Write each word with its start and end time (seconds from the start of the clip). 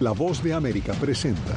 La 0.00 0.10
voz 0.10 0.42
de 0.42 0.52
América 0.52 0.92
presenta. 0.94 1.54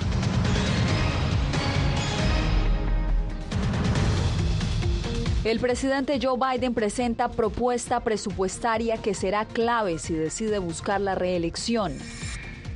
El 5.43 5.59
presidente 5.59 6.20
Joe 6.22 6.38
Biden 6.38 6.75
presenta 6.75 7.29
propuesta 7.29 8.02
presupuestaria 8.02 8.97
que 8.97 9.15
será 9.15 9.45
clave 9.45 9.97
si 9.97 10.13
decide 10.13 10.59
buscar 10.59 11.02
la 11.02 11.15
reelección. 11.15 11.97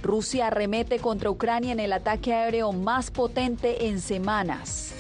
Rusia 0.02 0.48
arremete 0.48 0.98
contra 0.98 1.30
Ucrania 1.30 1.74
en 1.74 1.80
el 1.80 1.94
ataque 1.94 2.34
aéreo 2.34 2.72
más 2.72 3.12
potente 3.12 3.86
en 3.86 4.02
semanas. 4.02 4.94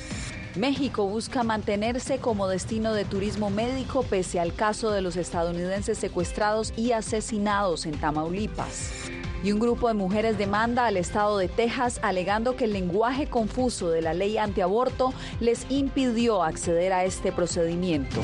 México 0.55 1.07
busca 1.07 1.41
mantenerse 1.41 2.19
como 2.19 2.47
destino 2.47 2.93
de 2.93 3.05
turismo 3.05 3.49
médico 3.49 4.03
pese 4.03 4.39
al 4.39 4.53
caso 4.53 4.91
de 4.91 5.01
los 5.01 5.15
estadounidenses 5.15 5.97
secuestrados 5.97 6.71
y 6.77 6.91
asesinados 6.91 7.87
en 7.87 7.97
Tamaulipas. 7.99 9.10
Y 9.43 9.51
un 9.51 9.59
grupo 9.59 9.87
de 9.87 9.95
mujeres 9.95 10.37
demanda 10.37 10.85
al 10.85 10.97
estado 10.97 11.37
de 11.37 11.47
Texas 11.47 11.99
alegando 12.03 12.55
que 12.55 12.65
el 12.65 12.73
lenguaje 12.73 13.27
confuso 13.27 13.89
de 13.89 14.01
la 14.01 14.13
ley 14.13 14.37
antiaborto 14.37 15.13
les 15.39 15.65
impidió 15.69 16.43
acceder 16.43 16.93
a 16.93 17.05
este 17.05 17.31
procedimiento. 17.31 18.21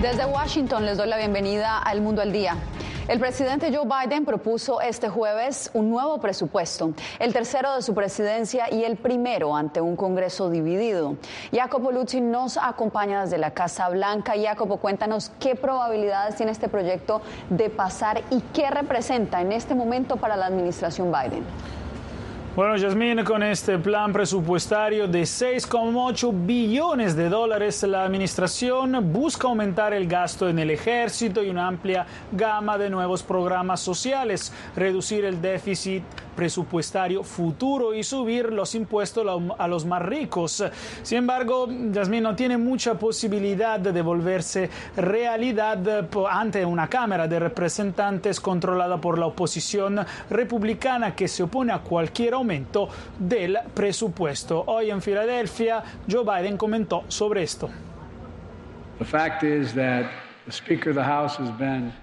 Desde 0.00 0.24
Washington 0.24 0.86
les 0.86 0.96
doy 0.96 1.08
la 1.08 1.18
bienvenida 1.18 1.78
al 1.78 2.00
Mundo 2.00 2.22
al 2.22 2.32
Día. 2.32 2.56
El 3.08 3.18
presidente 3.18 3.74
Joe 3.74 3.84
Biden 3.84 4.24
propuso 4.24 4.80
este 4.80 5.08
jueves 5.08 5.70
un 5.74 5.90
nuevo 5.90 6.20
presupuesto, 6.20 6.94
el 7.18 7.32
tercero 7.32 7.74
de 7.74 7.82
su 7.82 7.94
presidencia 7.94 8.72
y 8.72 8.84
el 8.84 8.96
primero 8.96 9.56
ante 9.56 9.80
un 9.80 9.96
Congreso 9.96 10.50
dividido. 10.50 11.16
Jacopo 11.52 11.90
Luzzi 11.90 12.20
nos 12.20 12.56
acompaña 12.56 13.22
desde 13.22 13.38
la 13.38 13.50
Casa 13.50 13.88
Blanca. 13.88 14.34
Jacopo, 14.40 14.76
cuéntanos 14.76 15.32
qué 15.40 15.56
probabilidades 15.56 16.36
tiene 16.36 16.52
este 16.52 16.68
proyecto 16.68 17.22
de 17.50 17.70
pasar 17.70 18.22
y 18.30 18.40
qué 18.54 18.70
representa 18.70 19.40
en 19.40 19.50
este 19.50 19.74
momento 19.74 20.16
para 20.16 20.36
la 20.36 20.46
administración 20.46 21.10
Biden. 21.10 21.44
Bueno, 22.54 22.76
Yasmín, 22.76 23.24
con 23.24 23.42
este 23.42 23.78
plan 23.78 24.12
presupuestario 24.12 25.08
de 25.08 25.22
6,8 25.22 26.44
billones 26.44 27.16
de 27.16 27.30
dólares, 27.30 27.82
la 27.84 28.04
administración 28.04 29.10
busca 29.10 29.48
aumentar 29.48 29.94
el 29.94 30.06
gasto 30.06 30.50
en 30.50 30.58
el 30.58 30.70
ejército 30.70 31.42
y 31.42 31.48
una 31.48 31.66
amplia 31.66 32.04
gama 32.30 32.76
de 32.76 32.90
nuevos 32.90 33.22
programas 33.22 33.80
sociales, 33.80 34.52
reducir 34.76 35.24
el 35.24 35.40
déficit 35.40 36.02
presupuestario 36.36 37.22
futuro 37.22 37.94
y 37.94 38.02
subir 38.02 38.52
los 38.52 38.74
impuestos 38.74 39.26
a 39.58 39.68
los 39.68 39.86
más 39.86 40.02
ricos. 40.02 40.62
Sin 41.02 41.18
embargo, 41.18 41.68
Yasmín 41.90 42.22
no 42.22 42.36
tiene 42.36 42.58
mucha 42.58 42.94
posibilidad 42.94 43.80
de 43.80 43.92
devolverse 43.92 44.68
realidad 44.96 46.06
ante 46.30 46.66
una 46.66 46.88
Cámara 46.88 47.26
de 47.28 47.38
Representantes 47.38 48.40
controlada 48.40 48.98
por 48.98 49.18
la 49.18 49.26
oposición 49.26 50.00
republicana 50.28 51.14
que 51.14 51.28
se 51.28 51.42
opone 51.42 51.72
a 51.72 51.78
cualquier 51.78 52.34
aumento 52.34 52.41
del 53.18 53.58
presupuesto. 53.74 54.64
Hoy 54.66 54.90
en 54.90 55.00
Filadelfia, 55.00 55.82
Joe 56.10 56.24
Biden 56.24 56.56
comentó 56.56 57.04
sobre 57.08 57.42
esto. 57.42 57.68
The 58.98 59.04
fact 59.04 59.42
is 59.42 59.74
that 59.74 60.06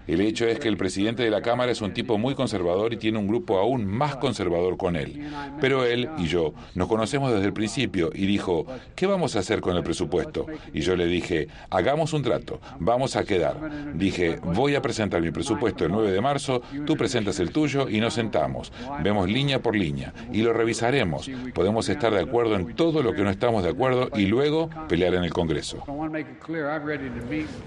el 0.07 0.21
hecho 0.21 0.45
es 0.45 0.59
que 0.59 0.69
el 0.69 0.77
presidente 0.77 1.23
de 1.23 1.29
la 1.29 1.41
Cámara 1.41 1.71
es 1.71 1.81
un 1.81 1.93
tipo 1.93 2.17
muy 2.17 2.35
conservador 2.35 2.93
y 2.93 2.97
tiene 2.97 3.17
un 3.17 3.27
grupo 3.27 3.57
aún 3.57 3.85
más 3.85 4.15
conservador 4.15 4.77
con 4.77 4.95
él. 4.95 5.29
Pero 5.59 5.83
él 5.83 6.09
y 6.17 6.27
yo 6.27 6.53
nos 6.73 6.87
conocemos 6.87 7.33
desde 7.33 7.45
el 7.45 7.53
principio 7.53 8.11
y 8.13 8.25
dijo, 8.25 8.65
¿qué 8.95 9.07
vamos 9.07 9.35
a 9.35 9.39
hacer 9.39 9.59
con 9.59 9.75
el 9.75 9.83
presupuesto? 9.83 10.45
Y 10.73 10.81
yo 10.81 10.95
le 10.95 11.05
dije, 11.07 11.49
hagamos 11.69 12.13
un 12.13 12.23
trato, 12.23 12.61
vamos 12.79 13.17
a 13.17 13.25
quedar. 13.25 13.57
Dije, 13.95 14.39
voy 14.41 14.75
a 14.75 14.81
presentar 14.81 15.21
mi 15.21 15.31
presupuesto 15.31 15.83
el 15.83 15.91
9 15.91 16.11
de 16.11 16.21
marzo, 16.21 16.61
tú 16.85 16.95
presentas 16.95 17.39
el 17.41 17.51
tuyo 17.51 17.89
y 17.89 17.99
nos 17.99 18.13
sentamos. 18.13 18.71
Vemos 19.03 19.29
línea 19.29 19.61
por 19.61 19.75
línea 19.75 20.13
y 20.31 20.43
lo 20.43 20.53
revisaremos. 20.53 21.29
Podemos 21.53 21.89
estar 21.89 22.13
de 22.13 22.21
acuerdo 22.21 22.55
en 22.55 22.73
todo 22.73 23.03
lo 23.03 23.13
que 23.13 23.23
no 23.23 23.29
estamos 23.29 23.63
de 23.63 23.69
acuerdo 23.71 24.09
y 24.15 24.27
luego 24.27 24.69
pelear 24.87 25.15
en 25.15 25.25
el 25.25 25.33
Congreso. 25.33 25.83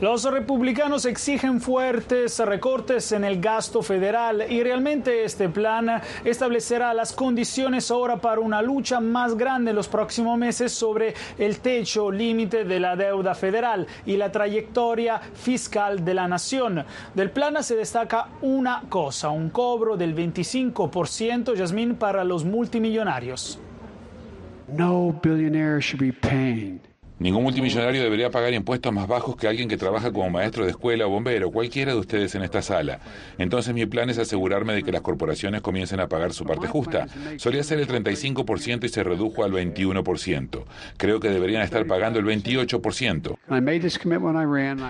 Los 0.01 0.25
republicanos 0.25 0.62
exigen 1.05 1.61
fuertes 1.61 2.39
recortes 2.39 3.11
en 3.13 3.25
el 3.25 3.41
gasto 3.41 3.83
federal 3.83 4.45
y 4.49 4.63
realmente 4.63 5.25
este 5.25 5.49
plan 5.49 6.01
establecerá 6.25 6.95
las 6.95 7.13
condiciones 7.13 7.91
ahora 7.91 8.19
para 8.19 8.41
una 8.41 8.63
lucha 8.63 9.01
más 9.01 9.37
grande 9.37 9.71
en 9.71 9.77
los 9.77 9.89
próximos 9.89 10.39
meses 10.39 10.73
sobre 10.73 11.15
el 11.37 11.59
techo 11.59 12.11
límite 12.11 12.65
de 12.65 12.79
la 12.79 12.95
deuda 12.95 13.35
federal 13.35 13.87
y 14.07 14.17
la 14.17 14.31
trayectoria 14.31 15.19
fiscal 15.19 16.05
de 16.05 16.15
la 16.15 16.29
nación. 16.29 16.85
Del 17.15 17.31
plan 17.31 17.63
se 17.63 17.75
destaca 17.75 18.29
una 18.41 18.85
cosa, 18.89 19.31
un 19.31 19.51
cobro 19.51 19.97
del 19.97 20.15
25%, 20.15 21.55
Yasmín, 21.55 21.97
para 21.97 22.23
los 22.25 22.45
multimillonarios. 22.45 23.59
No 24.69 25.13
billionaire 25.23 25.81
should 25.81 26.01
be 26.01 26.13
paying 26.13 26.81
Ningún 27.23 27.45
multimillonario 27.45 28.03
debería 28.03 28.33
pagar 28.33 28.53
impuestos 28.53 28.93
más 28.93 29.07
bajos 29.07 29.37
que 29.37 29.47
alguien 29.47 29.69
que 29.69 29.77
trabaja 29.77 30.11
como 30.11 30.29
maestro 30.29 30.65
de 30.65 30.71
escuela 30.71 31.07
o 31.07 31.09
bombero, 31.09 31.53
cualquiera 31.53 31.93
de 31.93 32.01
ustedes 32.01 32.35
en 32.35 32.43
esta 32.43 32.63
sala. 32.63 32.99
Entonces 33.39 33.73
mi 33.73 33.87
plan 33.87 34.11
es 34.11 34.19
asegurarme 34.19 34.75
de 34.75 34.83
que 34.83 34.91
las 34.91 35.03
corporaciones 35.03 35.61
comiencen 35.61 36.01
a 36.01 36.09
pagar 36.09 36.33
su 36.33 36.45
parte 36.45 36.67
justa. 36.67 37.07
Solía 37.37 37.63
ser 37.63 37.79
el 37.79 37.87
35% 37.87 38.87
y 38.87 38.89
se 38.89 39.05
redujo 39.05 39.45
al 39.45 39.53
21%. 39.53 40.65
Creo 40.97 41.21
que 41.21 41.31
deberían 41.31 41.63
estar 41.63 41.87
pagando 41.87 42.19
el 42.19 42.25
28%. 42.25 43.37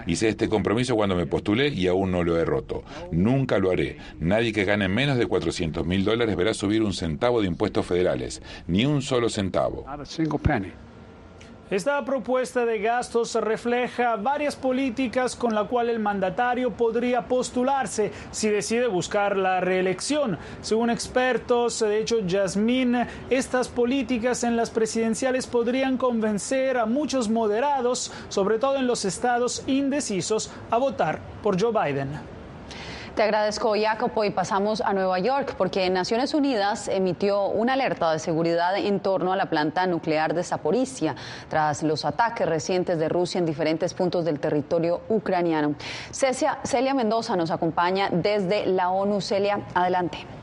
Hice 0.06 0.30
este 0.30 0.48
compromiso 0.48 0.96
cuando 0.96 1.14
me 1.14 1.26
postulé 1.26 1.68
y 1.68 1.86
aún 1.86 2.12
no 2.12 2.24
lo 2.24 2.38
he 2.38 2.46
roto. 2.46 2.82
Nunca 3.10 3.58
lo 3.58 3.70
haré. 3.70 3.98
Nadie 4.20 4.54
que 4.54 4.64
gane 4.64 4.88
menos 4.88 5.18
de 5.18 5.26
400 5.26 5.86
mil 5.86 6.02
dólares 6.02 6.34
verá 6.34 6.54
subir 6.54 6.82
un 6.82 6.94
centavo 6.94 7.42
de 7.42 7.48
impuestos 7.48 7.84
federales. 7.84 8.40
Ni 8.66 8.86
un 8.86 9.02
solo 9.02 9.28
centavo. 9.28 9.84
Esta 11.72 12.04
propuesta 12.04 12.66
de 12.66 12.80
gastos 12.80 13.34
refleja 13.34 14.16
varias 14.16 14.56
políticas 14.56 15.34
con 15.34 15.54
la 15.54 15.64
cual 15.64 15.88
el 15.88 16.00
mandatario 16.00 16.72
podría 16.72 17.26
postularse 17.28 18.12
si 18.30 18.50
decide 18.50 18.88
buscar 18.88 19.38
la 19.38 19.58
reelección. 19.62 20.36
Según 20.60 20.90
expertos, 20.90 21.80
de 21.80 21.98
hecho, 21.98 22.20
Yasmín, 22.26 22.94
estas 23.30 23.70
políticas 23.70 24.44
en 24.44 24.54
las 24.54 24.68
presidenciales 24.68 25.46
podrían 25.46 25.96
convencer 25.96 26.76
a 26.76 26.84
muchos 26.84 27.30
moderados, 27.30 28.12
sobre 28.28 28.58
todo 28.58 28.76
en 28.76 28.86
los 28.86 29.06
estados 29.06 29.64
indecisos, 29.66 30.52
a 30.70 30.76
votar 30.76 31.20
por 31.42 31.58
Joe 31.58 31.72
Biden. 31.72 32.41
Te 33.14 33.22
agradezco, 33.22 33.74
Jacopo, 33.78 34.24
y 34.24 34.30
pasamos 34.30 34.80
a 34.80 34.94
Nueva 34.94 35.18
York, 35.18 35.54
porque 35.58 35.90
Naciones 35.90 36.32
Unidas 36.32 36.88
emitió 36.88 37.44
una 37.48 37.74
alerta 37.74 38.10
de 38.10 38.18
seguridad 38.18 38.74
en 38.78 39.00
torno 39.00 39.34
a 39.34 39.36
la 39.36 39.50
planta 39.50 39.86
nuclear 39.86 40.32
de 40.32 40.42
Zaporizhia, 40.42 41.14
tras 41.50 41.82
los 41.82 42.06
ataques 42.06 42.48
recientes 42.48 42.98
de 42.98 43.10
Rusia 43.10 43.38
en 43.38 43.44
diferentes 43.44 43.92
puntos 43.92 44.24
del 44.24 44.40
territorio 44.40 45.02
ucraniano. 45.10 45.74
Celia, 46.10 46.60
Celia 46.64 46.94
Mendoza 46.94 47.36
nos 47.36 47.50
acompaña 47.50 48.08
desde 48.10 48.64
la 48.64 48.88
ONU. 48.88 49.20
Celia, 49.20 49.60
adelante. 49.74 50.41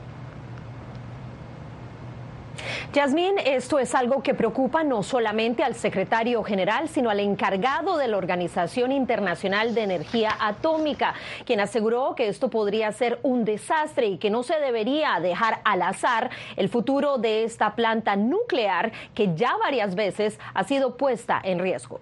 Yasmín, 2.92 3.38
esto 3.44 3.78
es 3.78 3.94
algo 3.94 4.20
que 4.20 4.34
preocupa 4.34 4.82
no 4.82 5.04
solamente 5.04 5.62
al 5.62 5.76
secretario 5.76 6.42
general, 6.42 6.88
sino 6.88 7.08
al 7.08 7.20
encargado 7.20 7.96
de 7.96 8.08
la 8.08 8.16
Organización 8.16 8.90
Internacional 8.90 9.76
de 9.76 9.84
Energía 9.84 10.36
Atómica, 10.40 11.14
quien 11.46 11.60
aseguró 11.60 12.16
que 12.16 12.26
esto 12.26 12.50
podría 12.50 12.90
ser 12.90 13.20
un 13.22 13.44
desastre 13.44 14.08
y 14.08 14.18
que 14.18 14.28
no 14.28 14.42
se 14.42 14.58
debería 14.58 15.20
dejar 15.20 15.60
al 15.62 15.82
azar 15.82 16.30
el 16.56 16.68
futuro 16.68 17.18
de 17.18 17.44
esta 17.44 17.76
planta 17.76 18.16
nuclear 18.16 18.90
que 19.14 19.36
ya 19.36 19.56
varias 19.56 19.94
veces 19.94 20.40
ha 20.52 20.64
sido 20.64 20.96
puesta 20.96 21.40
en 21.44 21.60
riesgo. 21.60 22.00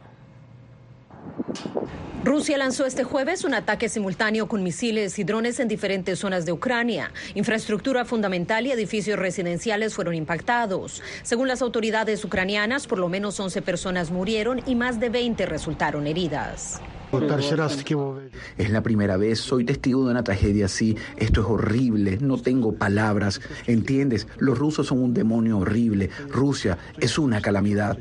Rusia 2.25 2.59
lanzó 2.59 2.85
este 2.85 3.05
jueves 3.05 3.45
un 3.45 3.55
ataque 3.55 3.89
simultáneo 3.89 4.49
con 4.49 4.63
misiles 4.63 5.19
y 5.19 5.25
drones 5.25 5.61
en 5.61 5.69
diferentes 5.69 6.19
zonas 6.19 6.45
de 6.45 6.53
Ucrania. 6.53 7.13
Infraestructura 7.35 8.05
fundamental 8.05 8.67
y 8.67 8.73
edificios 8.73 9.19
residenciales 9.19 9.95
fueron 9.95 10.15
impactados. 10.15 11.01
Según 11.23 11.49
las 11.49 11.63
autoridades 11.63 12.25
ucranianas, 12.25 12.87
por 12.87 12.99
lo 12.99 13.09
menos 13.09 13.39
11 13.39 13.63
personas 13.63 14.11
murieron 14.11 14.61
y 14.67 14.75
más 14.75 14.99
de 14.99 15.11
20 15.11 15.47
resultaron 15.47 16.07
heridas. 16.07 16.81
Es 18.59 18.71
la 18.71 18.83
primera 18.83 19.17
vez, 19.17 19.41
soy 19.41 19.65
testigo 19.65 20.05
de 20.05 20.11
una 20.11 20.23
tragedia 20.23 20.67
así. 20.67 20.95
Esto 21.17 21.41
es 21.41 21.47
horrible, 21.47 22.19
no 22.21 22.37
tengo 22.37 22.75
palabras. 22.75 23.41
¿Entiendes? 23.67 24.27
Los 24.37 24.59
rusos 24.59 24.89
son 24.89 24.99
un 24.99 25.15
demonio 25.15 25.59
horrible. 25.59 26.11
Rusia 26.29 26.77
es 27.01 27.19
una 27.19 27.41
calamidad. 27.41 27.97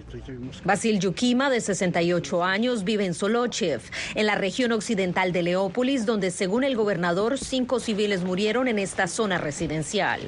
Basil 0.66 1.00
Yukima, 1.00 1.50
de 1.50 1.62
68 1.62 2.44
años, 2.44 2.84
vive 2.84 3.06
en 3.06 3.14
Solochev, 3.14 3.82
en 4.16 4.26
la 4.26 4.36
región 4.36 4.74
occidental 4.74 5.32
de 5.32 5.44
Leópolis, 5.44 6.06
donde 6.06 6.30
según 6.30 6.66
el 6.66 6.76
gobernador, 6.76 7.38
cinco 7.38 7.80
civiles 7.80 8.26
murieron 8.26 8.68
en 8.68 8.78
esta 8.78 9.08
zona 9.08 9.38
residencial. 9.38 10.20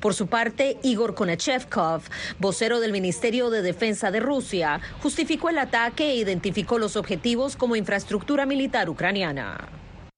Por 0.00 0.14
su 0.14 0.28
parte, 0.28 0.78
Igor 0.84 1.14
Konachevkov, 1.16 2.02
vocero 2.38 2.78
del 2.78 2.92
Ministerio 2.92 3.50
de 3.50 3.62
Defensa 3.62 4.12
de 4.12 4.20
Rusia, 4.20 4.80
justificó 5.02 5.48
el 5.48 5.58
ataque 5.58 6.12
e 6.12 6.16
identificó 6.16 6.78
los 6.78 6.94
objetivos 6.94 7.56
como 7.56 7.74
infraestructura 7.74 8.27
militar 8.46 8.90
ucraniana. 8.90 9.56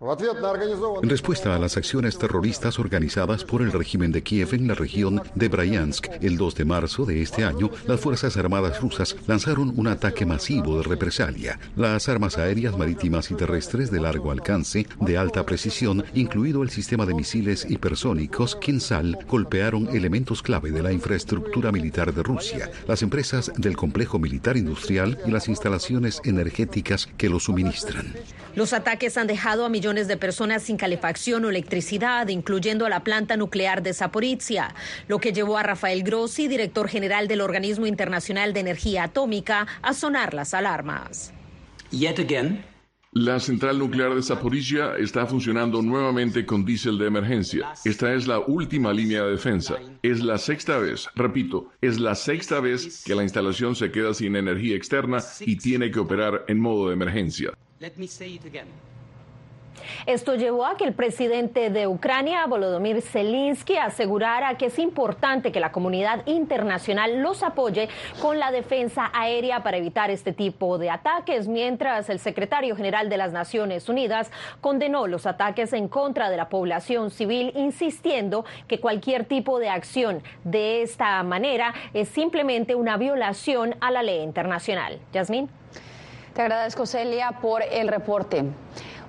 En 0.03 1.11
respuesta 1.11 1.55
a 1.55 1.59
las 1.59 1.77
acciones 1.77 2.17
terroristas 2.17 2.79
organizadas 2.79 3.45
por 3.45 3.61
el 3.61 3.71
régimen 3.71 4.13
de 4.13 4.23
Kiev 4.23 4.55
en 4.55 4.67
la 4.67 4.73
región 4.73 5.21
de 5.35 5.49
Bryansk, 5.49 6.09
el 6.23 6.39
2 6.39 6.55
de 6.55 6.65
marzo 6.65 7.05
de 7.05 7.21
este 7.21 7.45
año, 7.45 7.69
las 7.87 8.01
Fuerzas 8.01 8.39
Armadas 8.39 8.81
rusas 8.81 9.15
lanzaron 9.27 9.75
un 9.77 9.89
ataque 9.89 10.25
masivo 10.25 10.79
de 10.79 10.85
represalia. 10.85 11.61
Las 11.77 12.09
armas 12.09 12.39
aéreas, 12.39 12.79
marítimas 12.79 13.31
y 13.31 13.35
terrestres 13.35 13.91
de 13.91 14.01
largo 14.01 14.31
alcance, 14.31 14.87
de 15.03 15.19
alta 15.19 15.45
precisión, 15.45 16.03
incluido 16.15 16.63
el 16.63 16.71
sistema 16.71 17.05
de 17.05 17.13
misiles 17.13 17.67
hipersónicos 17.69 18.57
Kinsal, 18.57 19.19
golpearon 19.29 19.95
elementos 19.95 20.43
clave 20.43 20.71
de 20.71 20.83
la 20.83 20.93
infraestructura 20.93 21.73
militar 21.73 22.15
de 22.15 22.23
Rusia, 22.23 22.71
las 22.89 23.03
empresas 23.03 23.53
del 23.59 23.77
complejo 23.77 24.19
militar 24.19 24.57
industrial 24.57 25.19
y 25.27 25.31
las 25.31 25.49
instalaciones 25.49 26.23
energéticas 26.25 27.07
que 27.19 27.29
lo 27.29 27.39
suministran. 27.39 28.15
Los 28.55 28.73
ataques 28.73 29.19
han 29.19 29.27
dejado 29.27 29.67
a 29.67 29.69
millones 29.69 29.90
de 29.91 30.17
personas 30.17 30.63
sin 30.63 30.77
calefacción 30.77 31.45
o 31.45 31.51
electricidad, 31.51 32.29
incluyendo 32.29 32.87
a 32.87 32.89
la 32.89 33.03
planta 33.03 33.37
nuclear 33.37 33.83
de 33.83 33.93
Zaporizhia, 33.93 34.73
lo 35.09 35.19
que 35.19 35.33
llevó 35.33 35.59
a 35.59 35.65
Rafael 35.65 36.05
Grossi, 36.05 36.47
director 36.47 36.89
general 36.89 37.27
del 37.27 37.41
Organismo 37.41 37.87
Internacional 37.87 38.53
de 38.53 38.61
Energía 38.61 39.05
Atómica, 39.05 39.67
a 39.83 39.93
sonar 39.93 40.33
las 40.33 40.55
alarmas. 40.55 41.33
La 43.13 43.41
central 43.41 43.81
nuclear 43.81 44.15
de 44.15 44.23
Zaporizhia 44.23 44.95
está 44.97 45.27
funcionando 45.27 45.83
nuevamente 45.83 46.47
con 46.47 46.65
diésel 46.65 46.97
de 46.97 47.09
emergencia. 47.09 47.73
Esta 47.85 48.15
es 48.15 48.29
la 48.29 48.39
última 48.39 48.93
línea 48.93 49.25
de 49.25 49.33
defensa. 49.33 49.79
Es 50.05 50.23
la 50.23 50.39
sexta 50.39 50.79
vez, 50.79 51.09
repito, 51.17 51.73
es 51.81 51.99
la 51.99 52.15
sexta 52.15 52.61
vez 52.61 53.03
que 53.05 53.17
la 53.17 53.25
instalación 53.25 53.75
se 53.75 53.91
queda 53.91 54.15
sin 54.15 54.37
energía 54.37 54.77
externa 54.77 55.19
y 55.41 55.57
tiene 55.57 55.91
que 55.91 55.99
operar 55.99 56.45
en 56.47 56.61
modo 56.61 56.87
de 56.87 56.95
emergencia. 56.95 57.51
Esto 60.07 60.35
llevó 60.35 60.67
a 60.67 60.77
que 60.77 60.85
el 60.85 60.93
presidente 60.93 61.71
de 61.71 61.87
Ucrania, 61.87 62.47
Volodymyr 62.47 63.03
Zelensky, 63.03 63.77
asegurara 63.77 64.57
que 64.57 64.67
es 64.67 64.79
importante 64.79 65.53
que 65.53 65.61
la 65.61 65.73
comunidad 65.73 66.27
internacional 66.27 67.23
los 67.23 67.43
apoye 67.43 67.89
con 68.21 68.39
la 68.39 68.51
defensa 68.51 69.11
aérea 69.13 69.63
para 69.63 69.77
evitar 69.77 70.11
este 70.11 70.33
tipo 70.33 70.79
de 70.79 70.91
ataques, 70.91 71.49
mientras 71.49 72.11
el 72.11 72.19
secretario 72.19 72.77
general 72.77 73.09
de 73.09 73.17
las 73.17 73.33
Naciones 73.33 73.89
Unidas 73.89 74.31
condenó 74.61 75.07
los 75.07 75.27
ataques 75.27 75.73
en 75.73 75.89
contra 75.89 76.31
de 76.31 76.37
la 76.37 76.49
población 76.49 77.11
civil, 77.11 77.53
insistiendo 77.55 78.45
que 78.69 78.81
cualquier 78.81 79.25
tipo 79.25 79.59
de 79.59 79.69
acción 79.69 80.23
de 80.45 80.83
esta 80.83 81.23
manera 81.23 81.75
es 81.95 82.09
simplemente 82.09 82.75
una 82.75 82.97
violación 82.97 83.77
a 83.81 83.91
la 83.91 84.03
ley 84.03 84.23
internacional. 84.23 84.99
Yasmín. 85.13 85.49
Te 86.35 86.43
agradezco, 86.43 86.87
Celia, 86.87 87.33
por 87.43 87.63
el 87.63 87.89
reporte. 87.89 88.45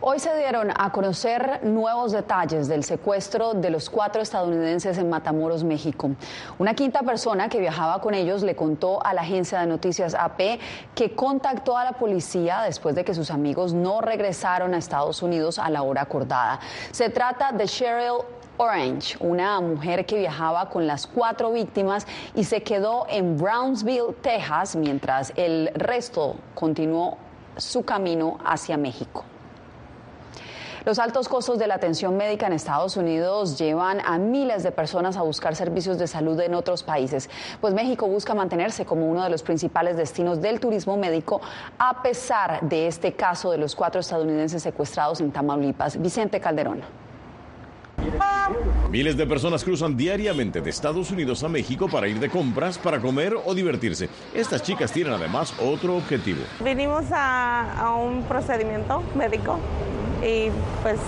Hoy 0.03 0.17
se 0.17 0.35
dieron 0.35 0.71
a 0.75 0.91
conocer 0.91 1.59
nuevos 1.63 2.11
detalles 2.11 2.67
del 2.67 2.83
secuestro 2.83 3.53
de 3.53 3.69
los 3.69 3.87
cuatro 3.87 4.23
estadounidenses 4.23 4.97
en 4.97 5.11
Matamoros, 5.11 5.63
México. 5.63 6.09
Una 6.57 6.73
quinta 6.73 7.03
persona 7.03 7.49
que 7.49 7.59
viajaba 7.59 8.01
con 8.01 8.15
ellos 8.15 8.41
le 8.41 8.55
contó 8.55 9.05
a 9.05 9.13
la 9.13 9.21
agencia 9.21 9.59
de 9.59 9.67
noticias 9.67 10.15
AP 10.15 10.59
que 10.95 11.13
contactó 11.13 11.77
a 11.77 11.83
la 11.83 11.91
policía 11.91 12.61
después 12.63 12.95
de 12.95 13.05
que 13.05 13.13
sus 13.13 13.29
amigos 13.29 13.75
no 13.75 14.01
regresaron 14.01 14.73
a 14.73 14.79
Estados 14.79 15.21
Unidos 15.21 15.59
a 15.59 15.69
la 15.69 15.83
hora 15.83 16.01
acordada. 16.01 16.59
Se 16.89 17.11
trata 17.11 17.51
de 17.51 17.65
Cheryl 17.65 18.25
Orange, 18.57 19.17
una 19.19 19.61
mujer 19.61 20.07
que 20.07 20.17
viajaba 20.17 20.67
con 20.71 20.87
las 20.87 21.05
cuatro 21.05 21.51
víctimas 21.51 22.07
y 22.33 22.43
se 22.45 22.63
quedó 22.63 23.05
en 23.07 23.37
Brownsville, 23.37 24.15
Texas, 24.23 24.75
mientras 24.75 25.31
el 25.35 25.69
resto 25.75 26.37
continuó 26.55 27.19
su 27.55 27.85
camino 27.85 28.39
hacia 28.43 28.77
México. 28.77 29.25
Los 30.83 30.97
altos 30.97 31.29
costos 31.29 31.59
de 31.59 31.67
la 31.67 31.75
atención 31.75 32.17
médica 32.17 32.47
en 32.47 32.53
Estados 32.53 32.97
Unidos 32.97 33.59
llevan 33.59 33.99
a 34.03 34.17
miles 34.17 34.63
de 34.63 34.71
personas 34.71 35.15
a 35.15 35.21
buscar 35.21 35.55
servicios 35.55 35.99
de 35.99 36.07
salud 36.07 36.39
en 36.39 36.55
otros 36.55 36.81
países, 36.81 37.29
pues 37.59 37.75
México 37.75 38.07
busca 38.07 38.33
mantenerse 38.33 38.83
como 38.83 39.07
uno 39.07 39.23
de 39.23 39.29
los 39.29 39.43
principales 39.43 39.95
destinos 39.95 40.41
del 40.41 40.59
turismo 40.59 40.97
médico 40.97 41.39
a 41.77 42.01
pesar 42.01 42.61
de 42.61 42.87
este 42.87 43.13
caso 43.13 43.51
de 43.51 43.59
los 43.59 43.75
cuatro 43.75 44.01
estadounidenses 44.01 44.63
secuestrados 44.63 45.21
en 45.21 45.31
Tamaulipas. 45.31 46.01
Vicente 46.01 46.39
Calderón. 46.39 46.81
Miles 48.89 49.15
de 49.15 49.25
personas 49.25 49.63
cruzan 49.63 49.95
diariamente 49.95 50.59
de 50.59 50.69
Estados 50.69 51.11
Unidos 51.11 51.43
a 51.43 51.47
México 51.47 51.87
para 51.87 52.07
ir 52.07 52.19
de 52.19 52.29
compras, 52.29 52.77
para 52.77 52.99
comer 52.99 53.35
o 53.45 53.53
divertirse. 53.53 54.09
Estas 54.33 54.63
chicas 54.63 54.91
tienen 54.91 55.13
además 55.13 55.53
otro 55.59 55.95
objetivo. 55.95 56.41
Vinimos 56.63 57.05
a, 57.11 57.95
un 57.97 58.23
procedimiento 58.23 59.03
médico 59.15 59.59
y 60.23 60.49
pues 60.81 60.99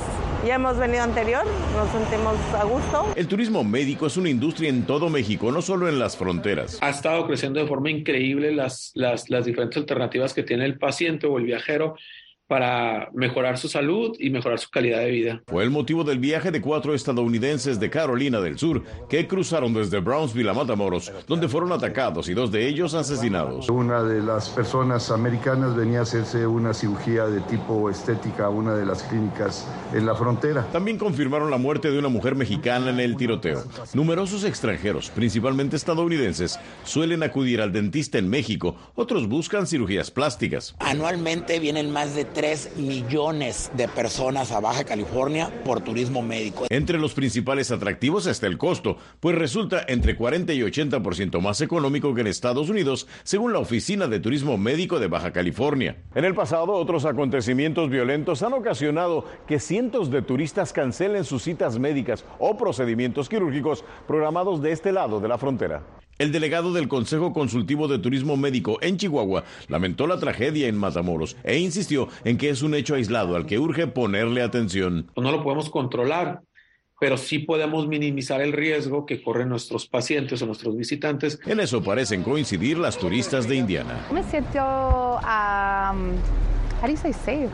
ya 0.46 0.56
hemos 0.56 0.78
venido 0.78 1.04
anterior, 1.04 1.46
nos 1.76 1.90
sentimos 1.90 2.36
a 2.54 2.66
gusto. 2.66 3.14
El 3.16 3.28
turismo 3.28 3.64
médico 3.64 4.08
es 4.08 4.18
una 4.18 4.30
industria 4.30 4.70
en 4.70 4.86
todo 4.86 5.10
México, 5.10 5.52
no 5.52 5.62
solo 5.62 5.88
en 5.88 6.00
las 6.00 6.18
fronteras. 6.18 6.80
Ha 6.82 6.90
estado 6.90 7.26
creciendo 7.28 7.60
de 7.60 7.68
forma 7.68 7.90
increíble 7.90 8.54
las, 8.54 8.92
las, 8.96 9.30
las 9.30 9.46
diferentes 9.46 9.78
alternativas 9.78 10.34
que 10.34 10.44
tiene 10.44 10.66
el 10.66 10.78
paciente 10.78 11.28
o 11.28 11.38
el 11.38 11.46
viajero 11.46 11.96
para 12.54 13.10
mejorar 13.16 13.58
su 13.58 13.68
salud 13.68 14.16
y 14.20 14.30
mejorar 14.30 14.60
su 14.60 14.70
calidad 14.70 15.00
de 15.00 15.10
vida. 15.10 15.42
Fue 15.48 15.64
el 15.64 15.72
motivo 15.72 16.04
del 16.04 16.20
viaje 16.20 16.52
de 16.52 16.62
cuatro 16.62 16.94
estadounidenses 16.94 17.80
de 17.80 17.90
Carolina 17.90 18.40
del 18.42 18.60
Sur 18.60 18.84
que 19.10 19.28
cruzaron 19.28 19.74
desde 19.74 19.98
Brownsville 20.00 20.48
a 20.50 20.54
Matamoros, 20.54 21.12
donde 21.28 21.48
fueron 21.48 21.72
atacados 21.72 22.30
y 22.30 22.36
dos 22.36 22.52
de 22.52 22.68
ellos 22.68 22.94
asesinados. 22.94 23.68
Una 23.70 24.04
de 24.04 24.22
las 24.22 24.50
personas 24.50 25.10
americanas 25.10 25.76
venía 25.76 25.98
a 25.98 26.02
hacerse 26.04 26.46
una 26.46 26.76
cirugía 26.76 27.26
de 27.26 27.42
tipo 27.42 27.90
estética 27.90 28.46
a 28.46 28.50
una 28.52 28.76
de 28.76 28.86
las 28.86 29.02
clínicas 29.02 29.68
en 29.92 30.06
la 30.06 30.14
frontera. 30.14 30.68
También 30.72 31.00
confirmaron 31.00 31.50
la 31.50 31.58
muerte 31.58 31.90
de 31.90 31.98
una 31.98 32.10
mujer 32.10 32.36
mexicana 32.36 32.92
en 32.92 33.00
el 33.00 33.18
tiroteo. 33.18 33.64
Numerosos 33.96 34.44
extranjeros, 34.44 35.10
principalmente 35.10 35.76
estadounidenses, 35.76 36.60
suelen 36.84 37.24
acudir 37.24 37.62
al 37.62 37.72
dentista 37.72 38.20
en 38.20 38.30
México, 38.30 38.76
otros 38.94 39.28
buscan 39.28 39.66
cirugías 39.66 40.12
plásticas. 40.12 40.76
Anualmente 40.78 41.58
vienen 41.58 41.90
más 41.90 42.14
de 42.14 42.26
3 42.44 42.76
millones 42.76 43.72
de 43.74 43.88
personas 43.88 44.52
a 44.52 44.60
Baja 44.60 44.84
California 44.84 45.50
por 45.64 45.80
turismo 45.80 46.22
médico. 46.22 46.66
Entre 46.68 46.98
los 47.00 47.14
principales 47.14 47.72
atractivos 47.72 48.28
está 48.28 48.48
el 48.48 48.58
costo, 48.58 48.98
pues 49.22 49.38
resulta 49.38 49.86
entre 49.88 50.18
40 50.18 50.52
y 50.52 50.60
80% 50.60 51.40
más 51.40 51.62
económico 51.62 52.14
que 52.14 52.20
en 52.20 52.28
Estados 52.28 52.68
Unidos, 52.68 53.08
según 53.24 53.54
la 53.54 53.60
Oficina 53.60 54.08
de 54.08 54.20
Turismo 54.20 54.58
Médico 54.58 55.00
de 55.00 55.08
Baja 55.08 55.32
California. 55.32 55.96
En 56.16 56.26
el 56.26 56.36
pasado, 56.36 56.74
otros 56.74 57.06
acontecimientos 57.06 57.90
violentos 57.90 58.44
han 58.44 58.52
ocasionado 58.52 59.24
que 59.48 59.62
cientos 59.62 60.12
de 60.12 60.22
turistas 60.22 60.74
cancelen 60.74 61.24
sus 61.24 61.44
citas 61.44 61.80
médicas 61.80 62.26
o 62.40 62.58
procedimientos 62.58 63.30
quirúrgicos 63.30 63.86
programados 64.06 64.62
de 64.62 64.74
este 64.74 64.92
lado 64.92 65.22
de 65.22 65.30
la 65.30 65.38
frontera. 65.38 65.82
El 66.20 66.32
delegado 66.32 66.74
del 66.74 66.88
Consejo 66.88 67.34
Consultivo 67.34 67.88
de 67.88 67.98
Turismo 68.00 68.38
Médico 68.38 68.78
en 68.82 68.98
Chihuahua 68.98 69.44
lamentó 69.68 70.06
la 70.06 70.20
tragedia 70.20 70.68
en 70.68 70.78
Matamoros 70.78 71.36
e 71.44 71.58
insistió 71.58 72.08
en 72.24 72.38
que 72.38 72.50
es 72.50 72.62
un 72.62 72.76
hecho 72.76 72.96
aislado 72.96 73.36
al 73.36 73.46
que 73.48 73.58
urge 73.58 73.88
ponerle 73.88 74.44
atención. 74.44 75.10
No 75.16 75.32
lo 75.32 75.44
podemos 75.44 75.72
controlar, 75.72 76.42
pero 77.00 77.18
sí 77.18 77.40
podemos 77.40 77.88
minimizar 77.88 78.42
el 78.42 78.54
riesgo 78.54 79.06
que 79.06 79.24
corren 79.24 79.50
nuestros 79.50 79.88
pacientes 79.88 80.42
o 80.42 80.46
nuestros 80.46 80.78
visitantes. 80.78 81.40
En 81.46 81.60
eso 81.60 81.82
parecen 81.82 82.22
coincidir 82.22 82.78
las 82.78 82.98
turistas 82.98 83.48
de 83.48 83.56
Indiana. 83.56 84.06
Me 84.14 84.24
siento, 84.24 84.60
um, 84.60 86.16
safe? 86.82 87.50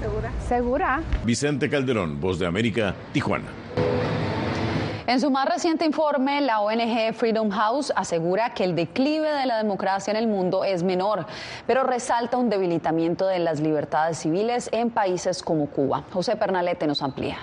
Segura. 0.00 0.32
Segura. 0.48 1.02
Vicente 1.24 1.70
Calderón, 1.70 2.20
Voz 2.20 2.38
de 2.38 2.46
América, 2.46 2.94
Tijuana. 3.12 3.48
En 5.08 5.20
su 5.20 5.30
más 5.30 5.46
reciente 5.48 5.86
informe, 5.86 6.42
la 6.42 6.60
ONG 6.60 7.14
Freedom 7.14 7.48
House 7.48 7.90
asegura 7.96 8.52
que 8.52 8.62
el 8.62 8.76
declive 8.76 9.32
de 9.32 9.46
la 9.46 9.56
democracia 9.56 10.10
en 10.10 10.18
el 10.18 10.26
mundo 10.26 10.64
es 10.64 10.82
menor, 10.82 11.24
pero 11.66 11.82
resalta 11.82 12.36
un 12.36 12.50
debilitamiento 12.50 13.26
de 13.26 13.38
las 13.38 13.58
libertades 13.60 14.18
civiles 14.18 14.68
en 14.70 14.90
países 14.90 15.42
como 15.42 15.70
Cuba. 15.70 16.04
José 16.12 16.36
Pernalete 16.36 16.86
nos 16.86 17.00
amplía. 17.00 17.38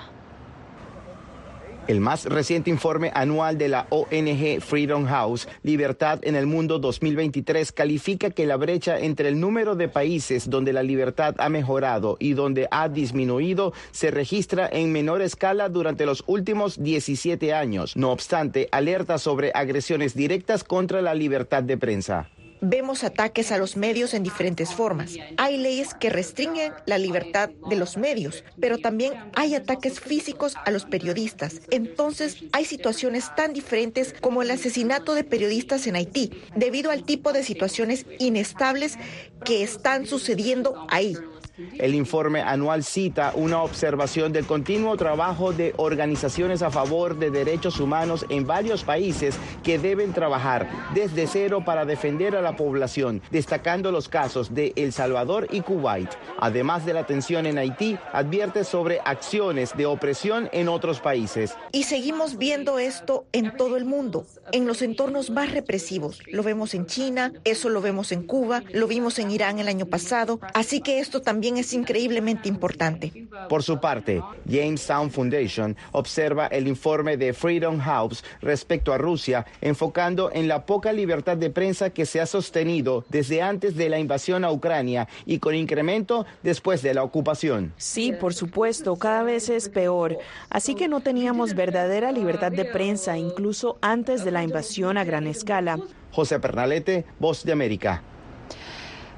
El 1.87 2.01
más 2.01 2.25
reciente 2.25 2.71
informe 2.71 3.11
anual 3.13 3.59
de 3.59 3.67
la 3.67 3.85
ONG 3.91 4.59
Freedom 4.59 5.05
House, 5.05 5.47
Libertad 5.61 6.19
en 6.23 6.35
el 6.35 6.47
Mundo 6.47 6.79
2023, 6.79 7.71
califica 7.71 8.31
que 8.31 8.47
la 8.47 8.57
brecha 8.57 8.97
entre 8.99 9.29
el 9.29 9.39
número 9.39 9.75
de 9.75 9.87
países 9.87 10.49
donde 10.49 10.73
la 10.73 10.81
libertad 10.81 11.35
ha 11.37 11.47
mejorado 11.47 12.17
y 12.19 12.33
donde 12.33 12.67
ha 12.71 12.89
disminuido 12.89 13.71
se 13.91 14.09
registra 14.09 14.67
en 14.71 14.91
menor 14.91 15.21
escala 15.21 15.69
durante 15.69 16.07
los 16.07 16.23
últimos 16.25 16.81
17 16.81 17.53
años. 17.53 17.95
No 17.95 18.11
obstante, 18.11 18.67
alerta 18.71 19.19
sobre 19.19 19.51
agresiones 19.53 20.15
directas 20.15 20.63
contra 20.63 21.03
la 21.03 21.13
libertad 21.13 21.61
de 21.61 21.77
prensa. 21.77 22.29
Vemos 22.69 23.03
ataques 23.03 23.51
a 23.51 23.57
los 23.57 23.77
medios 23.77 24.13
en 24.13 24.23
diferentes 24.23 24.73
formas. 24.73 25.13
Hay 25.37 25.57
leyes 25.57 25.93
que 25.93 26.09
restringen 26.09 26.73
la 26.85 26.97
libertad 26.97 27.49
de 27.69 27.75
los 27.75 27.97
medios, 27.97 28.43
pero 28.59 28.77
también 28.77 29.13
hay 29.35 29.55
ataques 29.55 29.99
físicos 29.99 30.55
a 30.65 30.71
los 30.71 30.85
periodistas. 30.85 31.61
Entonces, 31.69 32.43
hay 32.51 32.65
situaciones 32.65 33.33
tan 33.35 33.53
diferentes 33.53 34.13
como 34.19 34.41
el 34.41 34.51
asesinato 34.51 35.13
de 35.13 35.23
periodistas 35.23 35.87
en 35.87 35.95
Haití, 35.95 36.31
debido 36.55 36.91
al 36.91 37.03
tipo 37.03 37.33
de 37.33 37.43
situaciones 37.43 38.05
inestables 38.19 38.97
que 39.43 39.63
están 39.63 40.05
sucediendo 40.05 40.87
ahí. 40.89 41.15
El 41.57 41.95
informe 41.95 42.41
anual 42.41 42.83
cita 42.83 43.31
una 43.35 43.63
observación 43.63 44.33
del 44.33 44.45
continuo 44.45 44.97
trabajo 44.97 45.53
de 45.53 45.73
organizaciones 45.77 46.61
a 46.61 46.69
favor 46.69 47.17
de 47.17 47.31
derechos 47.31 47.79
humanos 47.79 48.25
en 48.29 48.45
varios 48.45 48.83
países 48.83 49.35
que 49.63 49.79
deben 49.79 50.11
trabajar 50.11 50.69
desde 50.93 51.27
cero 51.27 51.63
para 51.65 51.85
defender 51.85 52.35
a 52.35 52.41
la 52.41 52.57
población, 52.57 53.21
destacando 53.31 53.91
los 53.91 54.09
casos 54.09 54.53
de 54.53 54.73
El 54.75 54.91
Salvador 54.91 55.47
y 55.49 55.61
Kuwait. 55.61 56.09
Además 56.39 56.85
de 56.85 56.93
la 56.93 57.05
tensión 57.05 57.45
en 57.45 57.57
Haití, 57.57 57.97
advierte 58.11 58.63
sobre 58.63 58.99
acciones 59.05 59.75
de 59.77 59.85
opresión 59.85 60.49
en 60.51 60.67
otros 60.67 60.99
países. 60.99 61.55
Y 61.71 61.83
seguimos 61.83 62.37
viendo 62.37 62.79
esto 62.79 63.27
en 63.31 63.55
todo 63.55 63.77
el 63.77 63.85
mundo, 63.85 64.25
en 64.51 64.67
los 64.67 64.81
entornos 64.81 65.29
más 65.29 65.51
represivos. 65.51 66.19
Lo 66.27 66.43
vemos 66.43 66.73
en 66.73 66.85
China, 66.85 67.31
eso 67.45 67.69
lo 67.69 67.81
vemos 67.81 68.11
en 68.11 68.23
Cuba, 68.23 68.63
lo 68.73 68.87
vimos 68.87 69.19
en 69.19 69.31
Irán 69.31 69.59
el 69.59 69.67
año 69.69 69.85
pasado, 69.85 70.39
así 70.53 70.81
que 70.81 70.99
esto 70.99 71.21
también 71.21 71.44
es 71.53 71.73
increíblemente 71.73 72.49
importante. 72.49 73.27
Por 73.47 73.63
su 73.63 73.79
parte, 73.79 74.21
Jamestown 74.45 75.11
Foundation 75.11 75.77
observa 75.91 76.47
el 76.47 76.67
informe 76.67 77.17
de 77.17 77.33
Freedom 77.33 77.79
House 77.79 78.23
respecto 78.41 78.91
a 78.91 78.97
Rusia, 78.97 79.45
enfocando 79.61 80.31
en 80.33 80.47
la 80.47 80.65
poca 80.65 80.91
libertad 80.91 81.37
de 81.37 81.49
prensa 81.49 81.91
que 81.91 82.05
se 82.05 82.19
ha 82.19 82.25
sostenido 82.25 83.05
desde 83.09 83.41
antes 83.41 83.75
de 83.75 83.89
la 83.89 83.99
invasión 83.99 84.43
a 84.43 84.51
Ucrania 84.51 85.07
y 85.25 85.39
con 85.39 85.55
incremento 85.55 86.25
después 86.43 86.81
de 86.81 86.93
la 86.93 87.03
ocupación. 87.03 87.73
Sí, 87.77 88.11
por 88.11 88.33
supuesto, 88.33 88.95
cada 88.95 89.23
vez 89.23 89.49
es 89.49 89.69
peor. 89.69 90.17
Así 90.49 90.75
que 90.75 90.87
no 90.87 91.01
teníamos 91.01 91.53
verdadera 91.53 92.11
libertad 92.11 92.51
de 92.51 92.65
prensa 92.65 93.17
incluso 93.17 93.77
antes 93.81 94.25
de 94.25 94.31
la 94.31 94.43
invasión 94.43 94.97
a 94.97 95.03
gran 95.03 95.27
escala. 95.27 95.77
José 96.11 96.39
Pernalete, 96.39 97.05
Voz 97.19 97.43
de 97.43 97.51
América. 97.51 98.01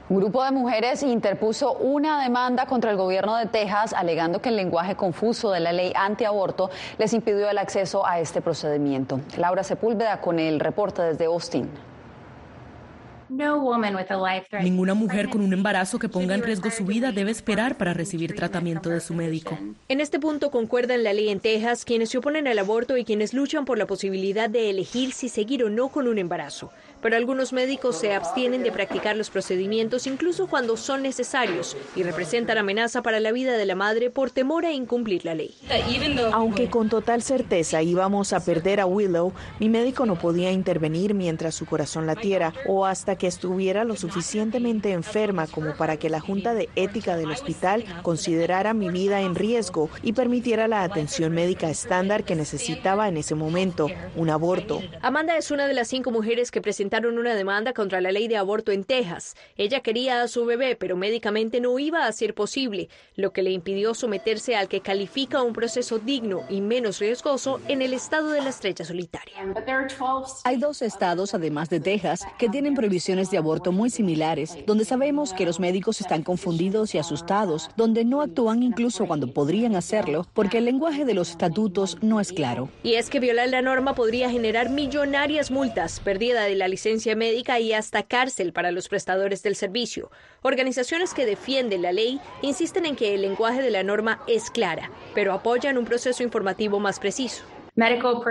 Un 0.10 0.20
grupo 0.20 0.42
de 0.42 0.52
mujeres 0.52 1.04
interpuso 1.04 1.74
una 1.74 2.24
demanda 2.24 2.66
contra 2.66 2.92
el 2.92 2.98
gobierno 2.98 3.36
de 3.36 3.46
Texas 3.46 3.92
alegando 3.92 4.42
que 4.42 4.48
el 4.48 4.56
lenguaje 4.56 4.96
confuso 4.96 5.52
de 5.52 5.60
la 5.60 5.74
ley 5.74 5.92
antiaborto 5.96 6.70
les 6.98 7.12
impidió 7.12 7.50
el 7.50 7.58
acceso 7.58 8.08
a 8.08 8.22
este 8.22 8.42
procedimiento. 8.42 9.20
Laura 9.38 9.64
Sepúlveda 9.64 10.22
con 10.22 10.40
el 10.40 10.62
reporte 10.62 11.02
desde 11.02 11.26
Austin. 11.26 11.70
Ninguna 14.62 14.94
mujer 14.94 15.28
con 15.28 15.42
un 15.42 15.52
embarazo 15.52 16.00
que 16.00 16.08
ponga 16.08 16.36
en 16.36 16.44
riesgo 16.44 16.72
su 16.72 16.86
vida 16.86 17.12
debe 17.12 17.32
esperar 17.32 17.76
para 17.76 17.94
recibir 17.94 18.34
tratamiento 18.34 18.90
de 18.90 19.02
su 19.02 19.14
médico. 19.14 19.58
En 19.90 20.00
este 20.00 20.18
punto 20.18 20.50
concuerdan 20.50 21.04
la 21.04 21.12
ley 21.12 21.28
en 21.28 21.42
Texas 21.42 21.84
quienes 21.84 22.10
se 22.10 22.20
oponen 22.20 22.48
al 22.48 22.58
aborto 22.58 22.96
y 22.96 23.04
quienes 23.04 23.34
luchan 23.34 23.66
por 23.66 23.78
la 23.78 23.86
posibilidad 23.86 24.50
de 24.50 24.70
elegir 24.70 25.12
si 25.12 25.28
seguir 25.28 25.66
o 25.66 25.70
no 25.70 25.90
con 25.90 26.08
un 26.08 26.18
embarazo 26.18 26.72
pero 27.02 27.16
algunos 27.16 27.54
médicos 27.54 27.98
se 27.98 28.14
abstienen 28.14 28.64
de 28.64 28.72
practicar 28.72 29.16
los 29.16 29.30
procedimientos 29.30 30.08
incluso 30.08 30.48
cuando 30.48 30.78
son 30.78 31.04
necesarios 31.04 31.78
y 31.96 32.04
representan 32.04 32.58
amenaza 32.58 33.02
para 33.02 33.20
la 33.20 33.32
vida 33.32 33.58
de 33.58 33.66
la 33.66 33.76
madre 33.76 34.10
por 34.10 34.32
temor 34.32 34.66
a 34.66 34.72
incumplir 34.72 35.26
la 35.26 35.36
ley. 35.36 35.54
Aunque 36.34 36.70
con 36.70 36.90
total 36.90 37.22
certeza 37.22 37.82
íbamos 37.82 38.34
a 38.34 38.44
perder 38.44 38.80
a 38.80 38.86
Willow, 38.86 39.34
mi 39.60 39.70
médico 39.70 40.06
no 40.06 40.18
podía 40.18 40.52
intervenir 40.52 41.14
mientras 41.14 41.56
su 41.56 41.66
corazón 41.66 42.08
latiera 42.08 42.54
o 42.68 42.86
hasta 42.86 43.16
que 43.16 43.28
estuviera 43.28 43.84
lo 43.84 43.96
suficientemente 43.96 44.92
enferma 44.92 45.48
como 45.48 45.76
para 45.76 45.98
que 45.98 46.10
la 46.10 46.20
Junta 46.20 46.54
de 46.54 46.70
Ética 46.76 47.16
del 47.18 47.32
hospital 47.32 47.86
considerara 48.02 48.74
mi 48.74 48.90
vida 48.90 49.22
en 49.22 49.36
riesgo 49.36 49.90
y 50.04 50.14
permitiera 50.14 50.68
la 50.68 50.84
atención 50.84 51.34
médica 51.34 51.70
estándar 51.70 52.24
que 52.24 52.36
necesitaba 52.36 53.08
en 53.08 53.18
ese 53.18 53.36
momento, 53.36 53.88
un 54.16 54.30
aborto. 54.30 54.82
Amanda 55.02 55.38
es 55.38 55.52
una 55.52 55.68
de 55.68 55.74
las 55.74 55.88
cinco 55.88 56.12
mujeres 56.12 56.52
que 56.52 56.62
presentaron 56.62 56.87
presentaron 56.88 57.20
una 57.20 57.36
demanda 57.36 57.74
contra 57.74 58.00
la 58.00 58.14
ley 58.14 58.30
de 58.30 58.38
aborto 58.38 58.72
en 58.72 58.86
Texas. 58.86 59.36
Ella 59.58 59.82
quería 59.82 60.22
a 60.22 60.30
su 60.30 60.46
bebé, 60.46 60.78
pero 60.78 60.96
médicamente 60.96 61.60
no 61.60 61.78
iba 61.80 62.06
a 62.06 62.12
ser 62.14 62.34
posible, 62.34 62.88
lo 63.18 63.34
que 63.34 63.44
le 63.44 63.52
impidió 63.52 63.94
someterse 63.94 64.56
al 64.56 64.70
que 64.70 64.80
califica 64.80 65.44
un 65.44 65.52
proceso 65.52 66.00
digno 66.00 66.44
y 66.50 66.62
menos 66.62 67.00
riesgoso 67.00 67.60
en 67.68 67.82
el 67.82 67.94
estado 67.94 68.30
de 68.30 68.42
la 68.42 68.52
estrella 68.52 68.86
solitaria. 68.86 69.36
Hay 70.46 70.56
dos 70.56 70.82
estados, 70.82 71.34
además 71.34 71.70
de 71.70 71.82
Texas, 71.82 72.26
que 72.40 72.48
tienen 72.48 72.74
prohibiciones 72.74 73.32
de 73.32 73.38
aborto 73.38 73.74
muy 73.74 73.90
similares, 73.90 74.58
donde 74.66 74.86
sabemos 74.86 75.34
que 75.34 75.46
los 75.46 75.60
médicos 75.60 76.00
están 76.00 76.24
confundidos 76.24 76.96
y 76.96 77.00
asustados, 77.00 77.70
donde 77.76 78.06
no 78.06 78.22
actúan 78.22 78.64
incluso 78.64 79.08
cuando 79.08 79.34
podrían 79.34 79.76
hacerlo, 79.76 80.26
porque 80.34 80.60
el 80.60 80.66
lenguaje 80.66 81.04
de 81.04 81.16
los 81.16 81.32
estatutos 81.32 81.98
no 82.02 82.22
es 82.22 82.32
claro. 82.32 82.70
Y 82.82 82.94
es 82.94 83.10
que 83.10 83.20
violar 83.20 83.50
la 83.50 83.62
norma 83.62 83.94
podría 83.94 84.30
generar 84.30 84.70
millonarias 84.70 85.52
multas, 85.52 86.00
pérdida 86.00 86.44
de 86.44 86.56
la 86.56 86.68
licencia 86.70 86.77
médica 87.16 87.60
y 87.60 87.74
hasta 87.74 88.04
cárcel 88.04 88.54
para 88.54 88.72
los 88.72 88.88
prestadores 88.88 89.44
del 89.44 89.56
servicio. 89.56 90.12
Organizaciones 90.42 91.14
que 91.14 91.26
defienden 91.26 91.82
la 91.82 91.92
ley 91.92 92.20
insisten 92.42 92.86
en 92.86 92.96
que 92.96 93.16
el 93.16 93.22
lenguaje 93.22 93.62
de 93.62 93.72
la 93.72 93.84
norma 93.84 94.22
es 94.28 94.50
clara, 94.50 94.92
pero 95.14 95.34
apoyan 95.34 95.78
un 95.78 95.86
proceso 95.86 96.24
informativo 96.24 96.80
más 96.80 97.00
preciso. 97.00 97.44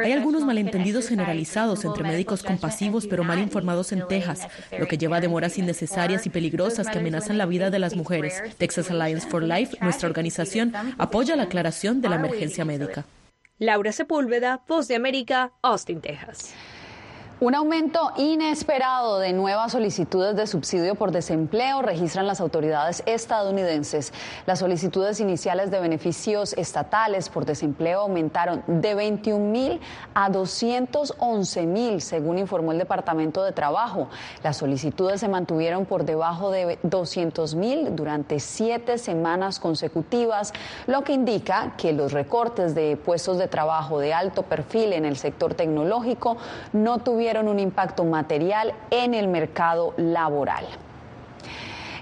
Hay 0.03 0.12
algunos 0.12 0.45
malentendidos 0.45 1.09
generalizados 1.09 1.85
entre 1.85 2.03
médicos 2.03 2.43
compasivos 2.43 3.07
pero 3.07 3.23
mal 3.23 3.38
informados 3.38 3.93
en 3.93 4.07
Texas, 4.09 4.49
lo 4.76 4.88
que 4.88 4.99
lleva 4.99 5.19
a 5.19 5.21
demoras 5.21 5.57
innecesarias 5.57 6.26
y 6.26 6.31
peligrosas 6.31 6.88
que 6.88 6.99
amenazan 6.99 7.38
la 7.38 7.47
vida 7.47 7.71
de 7.71 7.79
las 7.79 7.95
mujeres. 7.95 8.43
Texas 8.59 8.91
Alliance 8.91 9.29
for 9.29 9.45
Life, 9.45 9.76
nuestra 9.81 10.09
organización, 10.09 10.73
apoya 10.99 11.37
la 11.37 11.45
aclaración 11.45 12.00
de 12.00 12.09
la 12.09 12.17
emergencia 12.17 12.65
médica. 12.65 13.05
Laura 13.59 13.93
Sepúlveda, 13.93 14.62
Voz 14.67 14.88
de 14.88 14.97
América, 14.97 15.53
Austin, 15.62 16.00
Texas. 16.00 16.53
Un 17.38 17.55
aumento 17.55 18.12
inesperado 18.16 19.19
de 19.19 19.35
nuevas 19.35 19.73
solicitudes 19.73 20.37
de 20.37 20.47
subsidio 20.47 20.95
por 20.95 21.12
desempleo 21.12 21.83
registran 21.83 22.26
las 22.26 22.40
autoridades 22.40 23.02
estadounidenses. 23.05 24.14
Las 24.47 24.61
solicitudes 24.61 25.21
iniciales 25.21 25.71
de 25.71 25.78
beneficios 25.78 26.55
estatales 26.55 27.28
por 27.28 27.45
desempleo 27.45 28.00
aumentaron 28.00 28.62
de 28.66 28.95
21 28.95 29.50
mil 29.50 29.81
a 30.14 30.31
211 30.31 31.66
mil, 31.66 32.00
según 32.00 32.38
informó 32.38 32.73
el 32.73 32.78
Departamento 32.78 33.45
de 33.45 33.52
Trabajo. 33.52 34.09
Las 34.43 34.57
solicitudes 34.57 35.21
se 35.21 35.28
mantuvieron 35.28 35.85
por 35.85 36.07
debajo 36.07 36.50
de 36.50 36.78
200 36.85 37.55
mil 37.55 37.95
durante 37.95 38.40
siete 38.40 38.97
semanas 38.97 39.61
consecutivas, 39.61 40.55
lo 40.87 41.05
que 41.05 41.12
indica 41.12 41.75
que 41.76 41.93
los 41.93 42.12
recortes 42.12 42.75
de 42.75 42.97
puestos 42.97 43.37
de 43.37 43.47
trabajo 43.47 43.99
de 43.99 44.14
alto 44.14 44.43
perfil 44.43 44.95
en 44.95 45.05
el 45.05 45.19
sector 45.19 45.52
tecnológico 45.52 46.38
no 46.73 46.97
tuvieron 46.97 47.26
un 47.45 47.59
impacto 47.59 48.05
material 48.05 48.73
en 48.90 49.14
el 49.14 49.28
mercado 49.28 49.93
laboral. 49.99 50.66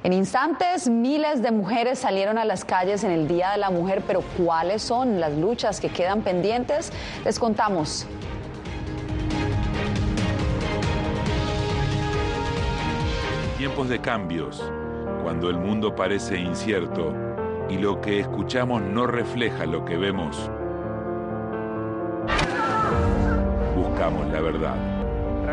En 0.04 0.12
instantes, 0.12 0.86
miles 0.86 1.40
de 1.40 1.50
mujeres 1.50 1.98
salieron 1.98 2.36
a 2.36 2.44
las 2.44 2.66
calles 2.66 3.04
en 3.04 3.10
el 3.10 3.26
Día 3.26 3.52
de 3.52 3.56
la 3.56 3.70
Mujer, 3.70 4.02
pero 4.06 4.20
¿cuáles 4.36 4.82
son 4.82 5.18
las 5.18 5.32
luchas 5.32 5.80
que 5.80 5.88
quedan 5.88 6.20
pendientes? 6.20 6.92
Les 7.24 7.38
contamos. 7.38 8.06
Tiempos 13.56 13.88
de 13.88 13.98
cambios, 13.98 14.62
cuando 15.22 15.48
el 15.48 15.56
mundo 15.56 15.96
parece 15.96 16.36
incierto 16.36 17.14
y 17.70 17.78
lo 17.78 18.02
que 18.02 18.20
escuchamos 18.20 18.82
no 18.82 19.06
refleja 19.06 19.64
lo 19.64 19.86
que 19.86 19.96
vemos. 19.96 20.50
Buscamos 23.74 24.26
la 24.30 24.40
verdad 24.42 25.03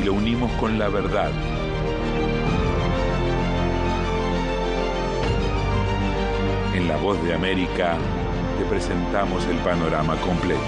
y 0.00 0.04
lo 0.04 0.14
unimos 0.14 0.50
con 0.52 0.78
la 0.78 0.88
verdad. 0.88 1.30
En 6.74 6.88
La 6.88 6.96
Voz 6.96 7.22
de 7.24 7.34
América 7.34 7.96
te 8.58 8.64
presentamos 8.64 9.44
el 9.46 9.56
panorama 9.58 10.16
completo. 10.16 10.60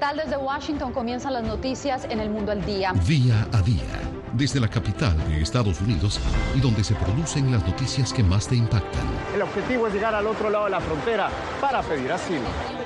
tal? 0.00 0.16
Desde 0.16 0.36
Washington 0.36 0.92
comienzan 0.92 1.34
las 1.34 1.44
noticias 1.44 2.06
en 2.08 2.20
el 2.20 2.30
mundo 2.30 2.52
al 2.52 2.64
día. 2.64 2.92
Día 3.06 3.46
a 3.52 3.60
día, 3.60 4.00
desde 4.32 4.58
la 4.58 4.68
capital 4.68 5.16
de 5.28 5.42
Estados 5.42 5.80
Unidos 5.82 6.18
y 6.54 6.60
donde 6.60 6.82
se 6.82 6.94
producen 6.94 7.52
las 7.52 7.64
noticias 7.66 8.12
que 8.12 8.22
más 8.22 8.48
te 8.48 8.56
impactan. 8.56 9.06
El 9.34 9.42
objetivo 9.42 9.86
es 9.86 9.94
llegar 9.94 10.14
al 10.14 10.26
otro 10.26 10.48
lado 10.48 10.64
de 10.64 10.70
la 10.70 10.80
frontera 10.80 11.28
para 11.60 11.82
pedir 11.82 12.10
asilo. 12.10 12.79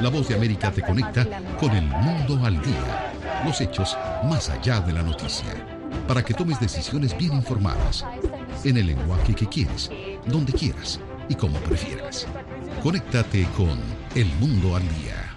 La 0.00 0.08
voz 0.10 0.28
de 0.28 0.34
América 0.34 0.70
te 0.70 0.82
conecta 0.82 1.26
con 1.58 1.70
el 1.72 1.84
mundo 1.84 2.38
al 2.44 2.60
día. 2.62 3.12
Los 3.44 3.60
hechos 3.60 3.96
más 4.24 4.48
allá 4.48 4.80
de 4.80 4.92
la 4.92 5.02
noticia. 5.02 5.54
Para 6.06 6.24
que 6.24 6.34
tomes 6.34 6.60
decisiones 6.60 7.16
bien 7.16 7.34
informadas. 7.34 8.04
En 8.64 8.76
el 8.76 8.86
lenguaje 8.86 9.34
que 9.34 9.46
quieres, 9.46 9.90
donde 10.26 10.52
quieras 10.52 11.00
y 11.28 11.34
como 11.34 11.58
prefieras. 11.58 12.26
Conéctate 12.82 13.46
con 13.56 13.78
El 14.14 14.26
Mundo 14.36 14.76
al 14.76 14.82
Día. 14.82 15.36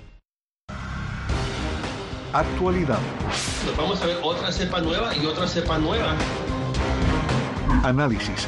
Actualidad. 2.33 2.99
Nos 3.65 3.75
vamos 3.75 4.01
a 4.01 4.05
ver 4.05 4.17
otra 4.23 4.51
cepa 4.51 4.79
nueva 4.79 5.15
y 5.15 5.25
otra 5.25 5.47
cepa 5.47 5.77
nueva. 5.77 6.15
Análisis. 7.83 8.47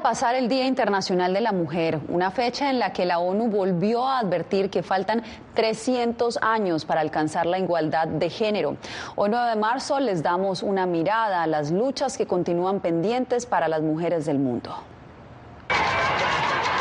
Pasar 0.00 0.34
el 0.34 0.48
Día 0.48 0.66
Internacional 0.66 1.32
de 1.32 1.40
la 1.40 1.52
Mujer, 1.52 2.00
una 2.08 2.30
fecha 2.30 2.70
en 2.70 2.78
la 2.78 2.92
que 2.92 3.04
la 3.04 3.18
ONU 3.18 3.48
volvió 3.48 4.06
a 4.06 4.18
advertir 4.18 4.70
que 4.70 4.82
faltan 4.82 5.22
300 5.54 6.38
años 6.42 6.84
para 6.84 7.00
alcanzar 7.00 7.46
la 7.46 7.58
igualdad 7.58 8.08
de 8.08 8.30
género. 8.30 8.76
Hoy 9.16 9.30
9 9.30 9.50
de 9.50 9.56
marzo 9.56 10.00
les 10.00 10.22
damos 10.22 10.62
una 10.62 10.86
mirada 10.86 11.42
a 11.42 11.46
las 11.46 11.70
luchas 11.70 12.16
que 12.16 12.26
continúan 12.26 12.80
pendientes 12.80 13.46
para 13.46 13.68
las 13.68 13.82
mujeres 13.82 14.26
del 14.26 14.38
mundo. 14.38 14.74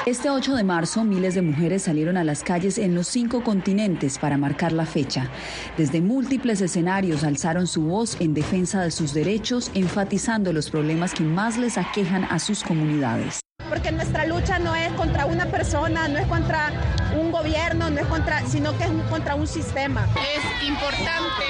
Este 0.09 0.31
8 0.31 0.55
de 0.55 0.63
marzo, 0.63 1.03
miles 1.03 1.35
de 1.35 1.43
mujeres 1.43 1.83
salieron 1.83 2.17
a 2.17 2.23
las 2.23 2.41
calles 2.41 2.79
en 2.79 2.95
los 2.95 3.05
cinco 3.05 3.43
continentes 3.43 4.17
para 4.17 4.39
marcar 4.39 4.71
la 4.71 4.87
fecha. 4.87 5.29
Desde 5.77 6.01
múltiples 6.01 6.61
escenarios 6.61 7.23
alzaron 7.23 7.67
su 7.67 7.83
voz 7.83 8.19
en 8.19 8.33
defensa 8.33 8.81
de 8.81 8.89
sus 8.89 9.13
derechos, 9.13 9.69
enfatizando 9.75 10.51
los 10.51 10.71
problemas 10.71 11.13
que 11.13 11.21
más 11.21 11.59
les 11.59 11.77
aquejan 11.77 12.23
a 12.23 12.39
sus 12.39 12.63
comunidades. 12.63 13.39
Porque 13.69 13.91
nuestra 13.91 14.25
lucha 14.25 14.57
no 14.57 14.73
es 14.75 14.91
contra 14.93 15.27
una 15.27 15.45
persona, 15.45 16.07
no 16.07 16.17
es 16.17 16.25
contra 16.25 16.71
un 17.15 17.31
gobierno, 17.31 17.91
no 17.91 17.99
es 17.99 18.07
contra, 18.07 18.43
sino 18.47 18.75
que 18.79 18.85
es 18.85 18.91
contra 19.11 19.35
un 19.35 19.45
sistema. 19.45 20.07
Es 20.15 20.67
importante 20.67 21.43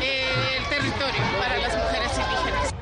eh, 0.00 0.58
el 0.58 0.68
territorio 0.68 1.22
para 1.40 1.58
las 1.58 1.76
mujeres. 1.76 2.05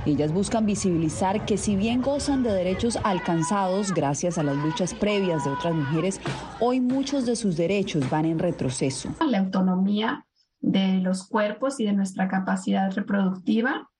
Ellas 0.06 0.32
buscan 0.32 0.66
visibilizar 0.66 1.46
que 1.46 1.56
si 1.56 1.76
bien 1.76 2.02
gozan 2.02 2.42
de 2.42 2.52
derechos 2.52 2.98
alcanzados 3.04 3.92
gracias 3.94 4.36
a 4.36 4.42
las 4.42 4.56
luchas 4.56 4.92
previas 4.92 5.44
de 5.44 5.50
otras 5.50 5.74
mujeres, 5.74 6.20
hoy 6.60 6.80
muchos 6.80 7.24
de 7.24 7.36
sus 7.36 7.56
derechos 7.56 8.10
van 8.10 8.26
en 8.26 8.38
retroceso. 8.38 9.10
La 9.26 9.38
autonomía 9.38 10.26
de 10.60 11.00
los 11.00 11.26
cuerpos 11.26 11.80
y 11.80 11.86
de 11.86 11.94
nuestra 11.94 12.28
capacidad 12.28 12.92
reproductiva 12.92 13.90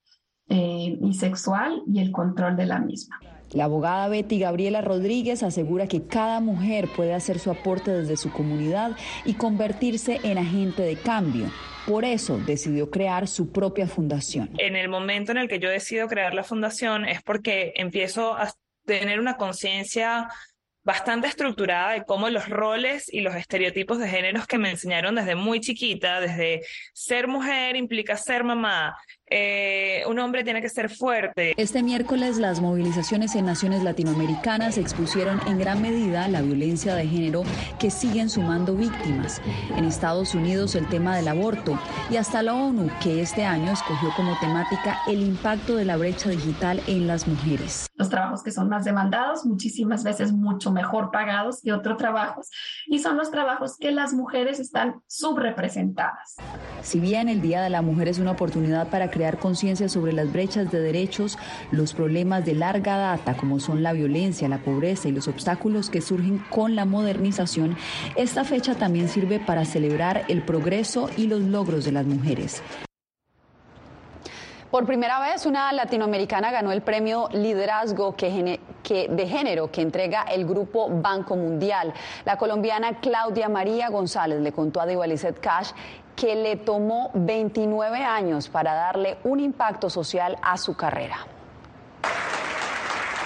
eh, 0.48 0.98
y 1.00 1.14
sexual 1.14 1.82
y 1.86 2.00
el 2.00 2.12
control 2.12 2.56
de 2.56 2.66
la 2.66 2.80
misma. 2.80 3.18
La 3.54 3.64
abogada 3.64 4.08
Betty 4.08 4.40
Gabriela 4.40 4.80
Rodríguez 4.80 5.44
asegura 5.44 5.86
que 5.86 6.02
cada 6.02 6.40
mujer 6.40 6.88
puede 6.88 7.14
hacer 7.14 7.38
su 7.38 7.52
aporte 7.52 7.92
desde 7.92 8.16
su 8.16 8.32
comunidad 8.32 8.96
y 9.24 9.34
convertirse 9.34 10.18
en 10.24 10.38
agente 10.38 10.82
de 10.82 10.96
cambio. 10.96 11.50
Por 11.86 12.04
eso 12.04 12.38
decidió 12.38 12.90
crear 12.90 13.28
su 13.28 13.52
propia 13.52 13.86
fundación. 13.86 14.50
En 14.58 14.74
el 14.74 14.88
momento 14.88 15.30
en 15.30 15.38
el 15.38 15.48
que 15.48 15.60
yo 15.60 15.70
decido 15.70 16.08
crear 16.08 16.34
la 16.34 16.42
fundación 16.42 17.04
es 17.04 17.22
porque 17.22 17.72
empiezo 17.76 18.34
a 18.34 18.52
tener 18.84 19.20
una 19.20 19.36
conciencia 19.36 20.28
bastante 20.82 21.28
estructurada 21.28 21.92
de 21.92 22.04
cómo 22.04 22.28
los 22.28 22.48
roles 22.48 23.12
y 23.12 23.20
los 23.20 23.34
estereotipos 23.34 23.98
de 23.98 24.08
géneros 24.08 24.46
que 24.46 24.58
me 24.58 24.70
enseñaron 24.70 25.14
desde 25.14 25.34
muy 25.34 25.60
chiquita, 25.60 26.20
desde 26.20 26.60
ser 26.92 27.26
mujer 27.26 27.76
implica 27.76 28.16
ser 28.16 28.44
mamá, 28.44 28.96
eh, 29.30 30.02
un 30.06 30.18
hombre 30.18 30.44
tiene 30.44 30.60
que 30.60 30.68
ser 30.68 30.90
fuerte. 30.90 31.54
Este 31.56 31.82
miércoles 31.82 32.36
las 32.38 32.60
movilizaciones 32.60 33.34
en 33.34 33.46
naciones 33.46 33.82
latinoamericanas 33.82 34.76
expusieron 34.76 35.40
en 35.46 35.58
gran 35.58 35.80
medida 35.80 36.28
la 36.28 36.42
violencia 36.42 36.94
de 36.94 37.06
género 37.06 37.42
que 37.78 37.90
siguen 37.90 38.28
sumando 38.28 38.74
víctimas. 38.74 39.40
En 39.76 39.84
Estados 39.84 40.34
Unidos 40.34 40.74
el 40.74 40.88
tema 40.88 41.16
del 41.16 41.28
aborto 41.28 41.78
y 42.10 42.16
hasta 42.16 42.42
la 42.42 42.54
ONU 42.54 42.90
que 43.02 43.22
este 43.22 43.44
año 43.44 43.72
escogió 43.72 44.10
como 44.16 44.38
temática 44.40 44.98
el 45.08 45.20
impacto 45.20 45.76
de 45.76 45.84
la 45.84 45.96
brecha 45.96 46.28
digital 46.30 46.82
en 46.86 47.06
las 47.06 47.26
mujeres. 47.26 47.86
Los 47.94 48.10
trabajos 48.10 48.42
que 48.42 48.50
son 48.50 48.68
más 48.68 48.84
demandados, 48.84 49.46
muchísimas 49.46 50.04
veces 50.04 50.32
mucho 50.32 50.70
mejor 50.70 51.10
pagados 51.10 51.62
que 51.62 51.72
otros 51.72 51.96
trabajos 51.96 52.50
y 52.86 52.98
son 52.98 53.16
los 53.16 53.30
trabajos 53.30 53.76
que 53.78 53.90
las 53.90 54.12
mujeres 54.12 54.60
están 54.60 55.00
subrepresentadas. 55.06 56.36
Si 56.82 57.00
bien 57.00 57.28
el 57.28 57.40
Día 57.40 57.62
de 57.62 57.70
la 57.70 57.82
Mujer 57.82 58.08
es 58.08 58.18
una 58.18 58.32
oportunidad 58.32 58.88
para 58.88 59.10
crear 59.14 59.38
conciencia 59.38 59.88
sobre 59.88 60.12
las 60.12 60.32
brechas 60.32 60.72
de 60.72 60.80
derechos, 60.80 61.38
los 61.70 61.94
problemas 61.94 62.44
de 62.44 62.54
larga 62.54 62.96
data 62.96 63.36
como 63.36 63.60
son 63.60 63.84
la 63.84 63.92
violencia, 63.92 64.48
la 64.48 64.58
pobreza 64.58 65.08
y 65.08 65.12
los 65.12 65.28
obstáculos 65.28 65.88
que 65.88 66.00
surgen 66.00 66.38
con 66.50 66.74
la 66.74 66.84
modernización, 66.84 67.76
esta 68.16 68.44
fecha 68.44 68.74
también 68.74 69.08
sirve 69.08 69.38
para 69.38 69.64
celebrar 69.64 70.24
el 70.28 70.42
progreso 70.42 71.08
y 71.16 71.28
los 71.28 71.40
logros 71.42 71.84
de 71.84 71.92
las 71.92 72.06
mujeres. 72.06 72.60
Por 74.74 74.86
primera 74.86 75.20
vez, 75.20 75.46
una 75.46 75.72
latinoamericana 75.72 76.50
ganó 76.50 76.72
el 76.72 76.82
premio 76.82 77.28
Liderazgo 77.30 78.16
que, 78.16 78.58
de 79.08 79.28
Género 79.28 79.70
que 79.70 79.82
entrega 79.82 80.22
el 80.24 80.44
Grupo 80.44 80.88
Banco 80.90 81.36
Mundial. 81.36 81.94
La 82.24 82.36
colombiana 82.36 82.98
Claudia 82.98 83.48
María 83.48 83.88
González 83.88 84.40
le 84.40 84.50
contó 84.50 84.80
a 84.80 84.86
Divalicet 84.86 85.38
Cash 85.38 85.70
que 86.16 86.34
le 86.34 86.56
tomó 86.56 87.12
29 87.14 88.02
años 88.02 88.48
para 88.48 88.74
darle 88.74 89.18
un 89.22 89.38
impacto 89.38 89.88
social 89.88 90.36
a 90.42 90.56
su 90.56 90.74
carrera. 90.74 91.18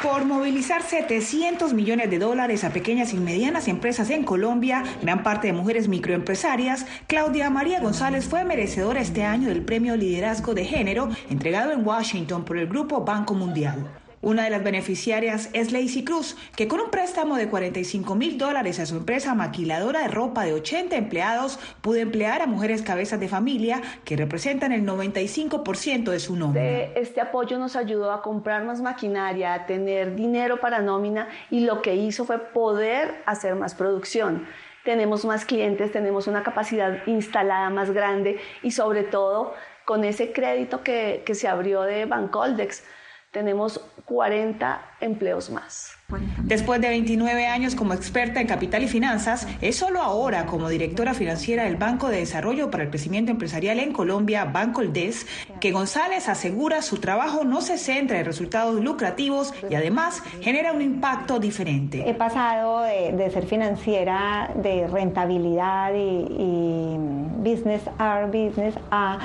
Por 0.03 0.25
movilizar 0.25 0.83
700 0.83 1.75
millones 1.75 2.09
de 2.09 2.21
dólares 2.21 2.63
a 2.63 2.71
pequeñas 2.71 3.13
y 3.13 3.17
medianas 3.17 3.67
empresas 3.67 4.11
en 4.11 4.23
Colombia, 4.23 4.85
gran 5.03 5.25
parte 5.25 5.49
de 5.49 5.53
mujeres 5.53 5.89
microempresarias, 5.89 6.87
Claudia 7.09 7.51
María 7.51 7.81
González 7.81 8.29
fue 8.29 8.45
merecedora 8.45 9.01
este 9.01 9.25
año 9.25 9.49
del 9.49 9.65
Premio 9.65 9.97
Liderazgo 9.97 10.55
de 10.55 10.65
Género 10.65 11.09
entregado 11.31 11.73
en 11.73 11.85
Washington 11.85 12.45
por 12.45 12.59
el 12.59 12.69
Grupo 12.69 13.05
Banco 13.05 13.35
Mundial. 13.35 13.98
Una 14.21 14.45
de 14.45 14.51
las 14.51 14.65
beneficiarias 14.65 15.49
es 15.53 15.71
Lacey 15.71 16.03
Cruz, 16.03 16.37
que 16.57 16.67
con 16.67 16.81
un 16.81 16.91
préstamo 16.91 17.37
de 17.37 17.49
45 17.49 18.17
mil 18.17 18.37
dólares 18.37 18.81
a 18.81 18.87
su 18.87 18.97
empresa 18.97 19.35
maquiladora 19.35 20.01
de 20.01 20.09
ropa 20.09 20.45
de 20.45 20.55
80 20.55 20.97
empleados 20.97 21.61
pudo 21.81 21.99
emplear 21.99 22.43
a 22.43 22.47
mujeres 22.47 22.83
cabezas 22.83 23.21
de 23.21 23.29
familia 23.29 23.81
que 24.05 24.17
representan 24.17 24.73
el 24.73 24.85
95% 24.85 26.11
de 26.11 26.19
su 26.19 26.35
nombre. 26.35 26.93
Este 26.97 27.21
apoyo 27.21 27.59
nos 27.59 27.77
ayudó 27.77 28.11
a 28.11 28.21
comprar 28.21 28.65
más 28.65 28.81
maquinaria, 28.81 29.55
a 29.55 29.67
tener 29.67 30.17
dinero 30.17 30.59
para 30.59 30.81
nómina 30.81 31.29
y 31.49 31.61
lo 31.61 31.81
que 31.81 31.95
hizo 31.95 32.25
fue 32.25 32.39
poder 32.39 33.23
hacer 33.25 33.55
más 33.55 33.75
producción 33.75 34.47
tenemos 34.85 35.27
más 35.27 35.45
clientes, 35.45 35.93
tenemos 35.93 36.29
una 36.29 36.43
capacidad 36.43 37.07
instalada 37.07 37.69
más 37.69 37.91
grande 37.91 38.41
y 38.63 38.71
sobre 38.71 39.03
todo 39.03 39.53
con 39.85 40.03
ese 40.03 40.33
crédito 40.33 40.83
que, 40.83 41.23
que 41.27 41.35
se 41.35 41.47
abrió 41.47 41.83
de 41.83 42.07
Bancoldex 42.07 42.85
tenemos 43.31 43.81
40 44.05 44.97
empleos 45.01 45.51
más. 45.51 45.98
Después 46.43 46.81
de 46.81 46.89
29 46.89 47.47
años 47.49 47.75
como 47.75 47.93
experta 47.93 48.41
en 48.41 48.47
capital 48.47 48.83
y 48.83 48.89
finanzas, 48.89 49.47
es 49.61 49.77
solo 49.77 50.01
ahora 50.01 50.47
como 50.47 50.71
directora 50.71 51.13
financiera 51.13 51.65
del 51.65 51.77
Banco 51.77 52.09
de 52.09 52.21
Desarrollo 52.21 52.71
para 52.71 52.85
el 52.85 52.89
Crecimiento 52.89 53.31
Empresarial 53.31 53.79
en 53.79 53.93
Colombia, 53.93 54.47
Banco 54.47 54.81
Des, 54.81 55.27
que 55.61 55.71
González 55.71 56.31
asegura 56.31 56.81
su 56.81 56.97
trabajo 56.97 57.45
no 57.45 57.61
se 57.61 57.77
centra 57.77 58.19
en 58.19 58.25
resultados 58.25 58.83
lucrativos 58.83 59.53
y 59.69 59.75
además 59.75 60.23
genera 60.41 60.73
un 60.73 60.81
impacto 60.81 61.41
diferente. 61.41 62.09
He 62.09 62.15
pasado 62.15 62.81
de, 62.85 63.31
ser 63.31 63.45
financiera 63.45 64.51
de 64.55 64.87
rentabilidad 64.87 65.93
y, 65.93 65.99
y 65.99 66.97
business 67.39 67.83
our 68.01 68.27
business 68.29 68.75
a 68.91 69.19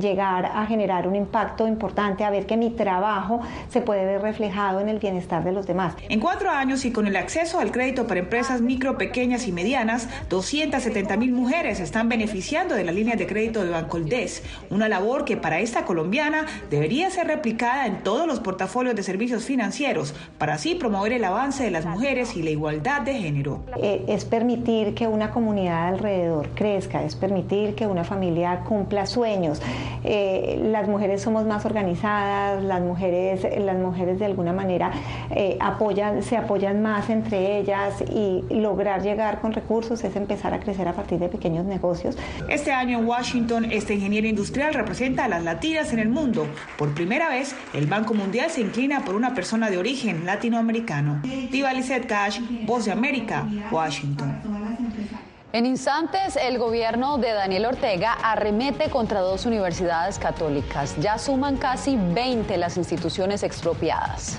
llegar 0.00 0.46
a 0.46 0.66
generar 0.66 1.06
un 1.06 1.16
impacto 1.16 1.66
importante, 1.66 2.24
a 2.24 2.30
ver 2.30 2.46
que 2.46 2.56
mi 2.56 2.70
trabajo 2.70 3.40
se 3.68 3.80
puede 3.80 4.04
ver 4.04 4.22
reflejado 4.22 4.80
en 4.80 4.88
el 4.88 4.98
bienestar 4.98 5.44
de 5.44 5.52
los 5.52 5.66
demás. 5.66 5.94
En 6.08 6.20
cuatro 6.22 6.50
años 6.50 6.84
y 6.84 6.92
con 6.92 7.08
el 7.08 7.16
acceso 7.16 7.58
al 7.58 7.72
crédito 7.72 8.06
para 8.06 8.20
empresas 8.20 8.60
micro, 8.60 8.96
pequeñas 8.96 9.48
y 9.48 9.52
medianas, 9.52 10.08
270 10.30 11.16
mil 11.16 11.32
mujeres 11.32 11.80
están 11.80 12.08
beneficiando 12.08 12.76
de 12.76 12.84
las 12.84 12.94
líneas 12.94 13.18
de 13.18 13.26
crédito 13.26 13.64
de 13.64 13.70
Bancoldes, 13.70 14.44
una 14.70 14.88
labor 14.88 15.24
que 15.24 15.36
para 15.36 15.58
esta 15.58 15.84
colombiana 15.84 16.46
debería 16.70 17.10
ser 17.10 17.26
replicada 17.26 17.88
en 17.88 18.04
todos 18.04 18.28
los 18.28 18.38
portafolios 18.38 18.94
de 18.94 19.02
servicios 19.02 19.42
financieros 19.42 20.14
para 20.38 20.54
así 20.54 20.76
promover 20.76 21.12
el 21.12 21.24
avance 21.24 21.64
de 21.64 21.72
las 21.72 21.86
mujeres 21.86 22.36
y 22.36 22.44
la 22.44 22.50
igualdad 22.50 23.00
de 23.00 23.14
género. 23.14 23.64
Eh, 23.82 24.04
es 24.06 24.24
permitir 24.24 24.94
que 24.94 25.08
una 25.08 25.32
comunidad 25.32 25.88
alrededor 25.88 26.50
crezca, 26.50 27.02
es 27.02 27.16
permitir 27.16 27.74
que 27.74 27.88
una 27.88 28.04
familia 28.04 28.60
cumpla 28.60 29.06
sueños. 29.06 29.60
Eh, 30.04 30.60
las 30.70 30.86
mujeres 30.86 31.20
somos 31.20 31.46
más 31.46 31.66
organizadas, 31.66 32.62
las 32.62 32.80
mujeres, 32.80 33.44
las 33.58 33.76
mujeres 33.76 34.20
de 34.20 34.26
alguna 34.26 34.52
manera 34.52 34.92
eh, 35.34 35.56
apoyan, 35.58 36.11
se 36.20 36.36
apoyan 36.36 36.82
más 36.82 37.08
entre 37.08 37.58
ellas 37.58 38.02
y 38.02 38.44
lograr 38.50 39.02
llegar 39.02 39.40
con 39.40 39.52
recursos 39.52 40.04
es 40.04 40.16
empezar 40.16 40.52
a 40.52 40.60
crecer 40.60 40.88
a 40.88 40.92
partir 40.92 41.18
de 41.18 41.28
pequeños 41.28 41.64
negocios. 41.64 42.16
Este 42.48 42.72
año 42.72 42.98
en 42.98 43.06
Washington, 43.06 43.66
este 43.70 43.94
ingeniero 43.94 44.26
industrial 44.26 44.74
representa 44.74 45.24
a 45.24 45.28
las 45.28 45.42
latinas 45.42 45.92
en 45.92 45.98
el 45.98 46.08
mundo. 46.08 46.46
Por 46.76 46.94
primera 46.94 47.28
vez, 47.28 47.54
el 47.72 47.86
Banco 47.86 48.14
Mundial 48.14 48.50
se 48.50 48.60
inclina 48.60 49.04
por 49.04 49.14
una 49.14 49.34
persona 49.34 49.70
de 49.70 49.78
origen 49.78 50.26
latinoamericano. 50.26 51.22
Diva 51.50 51.72
Lizette 51.72 52.06
Cash, 52.06 52.40
Voz 52.66 52.84
de 52.84 52.92
América, 52.92 53.46
Washington. 53.70 54.40
En 55.54 55.66
instantes, 55.66 56.36
el 56.36 56.56
gobierno 56.56 57.18
de 57.18 57.30
Daniel 57.32 57.66
Ortega 57.66 58.14
arremete 58.22 58.88
contra 58.88 59.20
dos 59.20 59.44
universidades 59.44 60.18
católicas. 60.18 60.96
Ya 60.98 61.18
suman 61.18 61.58
casi 61.58 61.96
20 61.96 62.56
las 62.56 62.78
instituciones 62.78 63.42
expropiadas. 63.42 64.38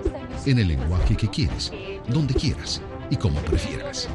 en 0.45 0.59
el 0.59 0.69
lenguaje 0.69 1.15
que 1.15 1.27
quieres, 1.27 1.71
donde 2.07 2.33
quieras 2.33 2.81
y 3.09 3.15
como 3.15 3.39
prefieras. 3.41 4.09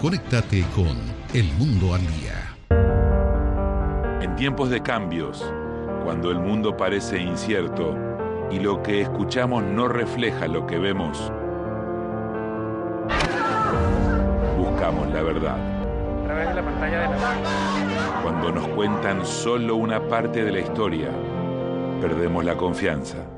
Conéctate 0.00 0.64
con 0.74 0.96
El 1.34 1.52
Mundo 1.54 1.94
al 1.94 2.00
Día. 2.00 2.56
En 4.20 4.34
tiempos 4.36 4.70
de 4.70 4.82
cambios, 4.82 5.44
cuando 6.04 6.30
el 6.30 6.38
mundo 6.38 6.76
parece 6.76 7.20
incierto 7.20 7.96
y 8.50 8.58
lo 8.58 8.82
que 8.82 9.02
escuchamos 9.02 9.62
no 9.62 9.88
refleja 9.88 10.48
lo 10.48 10.66
que 10.66 10.78
vemos, 10.78 11.30
buscamos 14.58 15.08
la 15.12 15.22
verdad. 15.22 15.56
Cuando 18.22 18.52
nos 18.52 18.66
cuentan 18.68 19.24
solo 19.24 19.76
una 19.76 20.08
parte 20.08 20.44
de 20.44 20.52
la 20.52 20.60
historia, 20.60 21.10
perdemos 22.00 22.44
la 22.44 22.56
confianza 22.56 23.37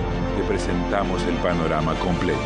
presentamos 0.43 1.23
el 1.23 1.35
panorama 1.35 1.93
completo. 1.95 2.39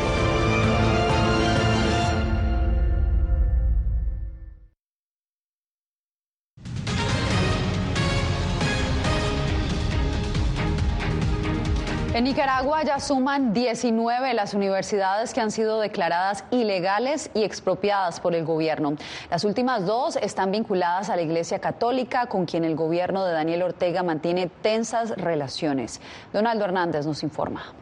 En 12.15 12.23
Nicaragua 12.23 12.81
ya 12.83 13.01
suman 13.01 13.51
19 13.51 14.33
las 14.35 14.53
universidades 14.53 15.33
que 15.33 15.41
han 15.41 15.51
sido 15.51 15.81
declaradas 15.81 16.45
ilegales 16.49 17.29
y 17.33 17.43
expropiadas 17.43 18.21
por 18.21 18.33
el 18.35 18.45
gobierno. 18.45 18.95
Las 19.29 19.43
últimas 19.43 19.85
dos 19.85 20.15
están 20.15 20.49
vinculadas 20.49 21.09
a 21.09 21.17
la 21.17 21.23
Iglesia 21.23 21.59
Católica, 21.59 22.27
con 22.27 22.45
quien 22.45 22.63
el 22.63 22.77
gobierno 22.77 23.25
de 23.25 23.33
Daniel 23.33 23.63
Ortega 23.63 24.01
mantiene 24.01 24.49
tensas 24.61 25.09
relaciones. 25.17 25.99
Donaldo 26.31 26.63
Hernández 26.63 27.05
nos 27.05 27.21
informa. 27.21 27.73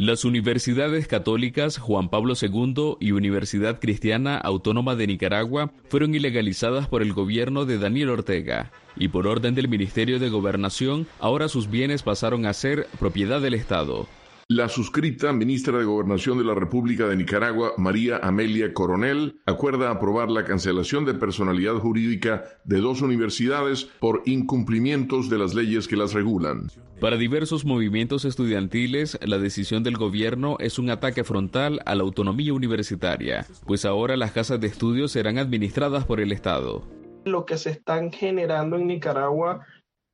Las 0.00 0.24
universidades 0.24 1.08
católicas 1.08 1.76
Juan 1.76 2.08
Pablo 2.08 2.34
II 2.40 2.98
y 3.00 3.10
Universidad 3.10 3.80
Cristiana 3.80 4.38
Autónoma 4.38 4.94
de 4.94 5.08
Nicaragua 5.08 5.72
fueron 5.88 6.14
ilegalizadas 6.14 6.86
por 6.86 7.02
el 7.02 7.12
gobierno 7.12 7.64
de 7.64 7.78
Daniel 7.78 8.10
Ortega 8.10 8.70
y 8.94 9.08
por 9.08 9.26
orden 9.26 9.56
del 9.56 9.66
Ministerio 9.66 10.20
de 10.20 10.28
Gobernación 10.28 11.08
ahora 11.18 11.48
sus 11.48 11.68
bienes 11.68 12.04
pasaron 12.04 12.46
a 12.46 12.52
ser 12.52 12.86
propiedad 13.00 13.40
del 13.40 13.54
Estado. 13.54 14.06
La 14.50 14.70
suscrita 14.70 15.30
ministra 15.34 15.76
de 15.76 15.84
Gobernación 15.84 16.38
de 16.38 16.44
la 16.44 16.54
República 16.54 17.06
de 17.06 17.16
Nicaragua, 17.16 17.74
María 17.76 18.16
Amelia 18.22 18.72
Coronel, 18.72 19.42
acuerda 19.44 19.90
aprobar 19.90 20.30
la 20.30 20.46
cancelación 20.46 21.04
de 21.04 21.12
personalidad 21.12 21.74
jurídica 21.74 22.44
de 22.64 22.78
dos 22.78 23.02
universidades 23.02 23.84
por 23.84 24.22
incumplimientos 24.24 25.28
de 25.28 25.36
las 25.36 25.54
leyes 25.54 25.86
que 25.86 25.98
las 25.98 26.14
regulan. 26.14 26.68
Para 26.98 27.18
diversos 27.18 27.66
movimientos 27.66 28.24
estudiantiles, 28.24 29.18
la 29.20 29.36
decisión 29.36 29.82
del 29.82 29.98
gobierno 29.98 30.56
es 30.60 30.78
un 30.78 30.88
ataque 30.88 31.24
frontal 31.24 31.82
a 31.84 31.94
la 31.94 32.04
autonomía 32.04 32.54
universitaria, 32.54 33.44
pues 33.66 33.84
ahora 33.84 34.16
las 34.16 34.32
casas 34.32 34.58
de 34.62 34.68
estudios 34.68 35.12
serán 35.12 35.36
administradas 35.36 36.06
por 36.06 36.20
el 36.20 36.32
Estado. 36.32 36.88
Lo 37.26 37.44
que 37.44 37.58
se 37.58 37.68
están 37.68 38.12
generando 38.12 38.76
en 38.76 38.86
Nicaragua 38.86 39.66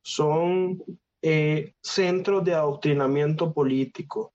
son 0.03 0.83
eh, 1.27 1.73
centros 1.81 2.45
de 2.45 2.53
adoctrinamiento 2.53 3.51
político. 3.51 4.31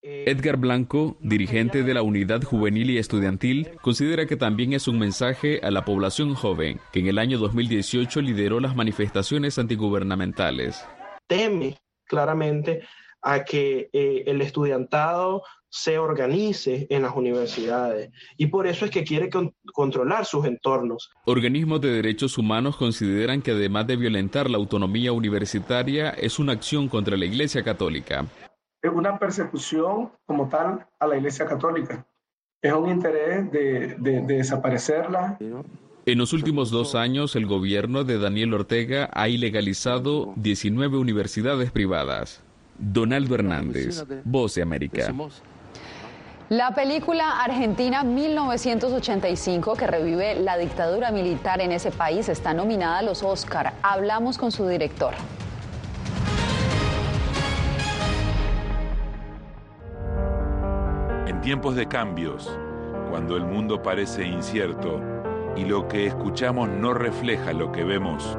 Eh, 0.00 0.24
Edgar 0.26 0.56
Blanco, 0.56 1.18
dirigente 1.20 1.82
de 1.82 1.92
la 1.92 2.00
Unidad 2.00 2.42
Juvenil 2.42 2.88
y 2.88 2.96
Estudiantil, 2.96 3.72
considera 3.82 4.24
que 4.24 4.36
también 4.36 4.72
es 4.72 4.88
un 4.88 4.98
mensaje 4.98 5.60
a 5.62 5.70
la 5.70 5.84
población 5.84 6.34
joven, 6.34 6.80
que 6.94 7.00
en 7.00 7.08
el 7.08 7.18
año 7.18 7.36
2018 7.36 8.22
lideró 8.22 8.58
las 8.58 8.74
manifestaciones 8.74 9.58
antigubernamentales. 9.58 10.82
Teme 11.26 11.76
claramente 12.06 12.84
a 13.28 13.44
que 13.44 13.90
eh, 13.92 14.24
el 14.26 14.40
estudiantado 14.40 15.42
se 15.68 15.98
organice 15.98 16.86
en 16.88 17.02
las 17.02 17.14
universidades 17.14 18.10
y 18.38 18.46
por 18.46 18.66
eso 18.66 18.86
es 18.86 18.90
que 18.90 19.04
quiere 19.04 19.28
controlar 19.74 20.24
sus 20.24 20.46
entornos. 20.46 21.10
Organismos 21.26 21.82
de 21.82 21.90
derechos 21.90 22.38
humanos 22.38 22.78
consideran 22.78 23.42
que 23.42 23.50
además 23.50 23.86
de 23.86 23.96
violentar 23.96 24.48
la 24.48 24.56
autonomía 24.56 25.12
universitaria 25.12 26.08
es 26.08 26.38
una 26.38 26.52
acción 26.52 26.88
contra 26.88 27.18
la 27.18 27.26
Iglesia 27.26 27.62
Católica. 27.62 28.24
Es 28.80 28.90
una 28.90 29.18
persecución 29.18 30.10
como 30.24 30.48
tal 30.48 30.86
a 30.98 31.06
la 31.06 31.18
Iglesia 31.18 31.44
Católica. 31.44 32.06
Es 32.62 32.72
un 32.72 32.88
interés 32.88 33.52
de, 33.52 33.94
de 33.98 34.22
desaparecerla. 34.22 35.36
En 36.06 36.18
los 36.18 36.32
últimos 36.32 36.70
dos 36.70 36.94
años, 36.94 37.36
el 37.36 37.44
gobierno 37.44 38.04
de 38.04 38.18
Daniel 38.18 38.54
Ortega 38.54 39.10
ha 39.12 39.28
ilegalizado 39.28 40.32
19 40.36 40.96
universidades 40.96 41.70
privadas. 41.70 42.42
Donaldo 42.78 43.34
Hernández, 43.34 44.04
Voz 44.24 44.54
de 44.54 44.62
América. 44.62 45.12
La 46.48 46.74
película 46.74 47.42
Argentina 47.42 48.04
1985, 48.04 49.74
que 49.74 49.86
revive 49.86 50.36
la 50.36 50.56
dictadura 50.56 51.10
militar 51.10 51.60
en 51.60 51.72
ese 51.72 51.90
país, 51.90 52.30
está 52.30 52.54
nominada 52.54 53.00
a 53.00 53.02
los 53.02 53.22
Oscar. 53.22 53.74
Hablamos 53.82 54.38
con 54.38 54.50
su 54.50 54.66
director. 54.66 55.12
En 61.26 61.38
tiempos 61.42 61.76
de 61.76 61.86
cambios, 61.86 62.50
cuando 63.10 63.36
el 63.36 63.44
mundo 63.44 63.82
parece 63.82 64.26
incierto 64.26 65.02
y 65.54 65.66
lo 65.66 65.86
que 65.86 66.06
escuchamos 66.06 66.70
no 66.70 66.94
refleja 66.94 67.52
lo 67.52 67.72
que 67.72 67.84
vemos, 67.84 68.38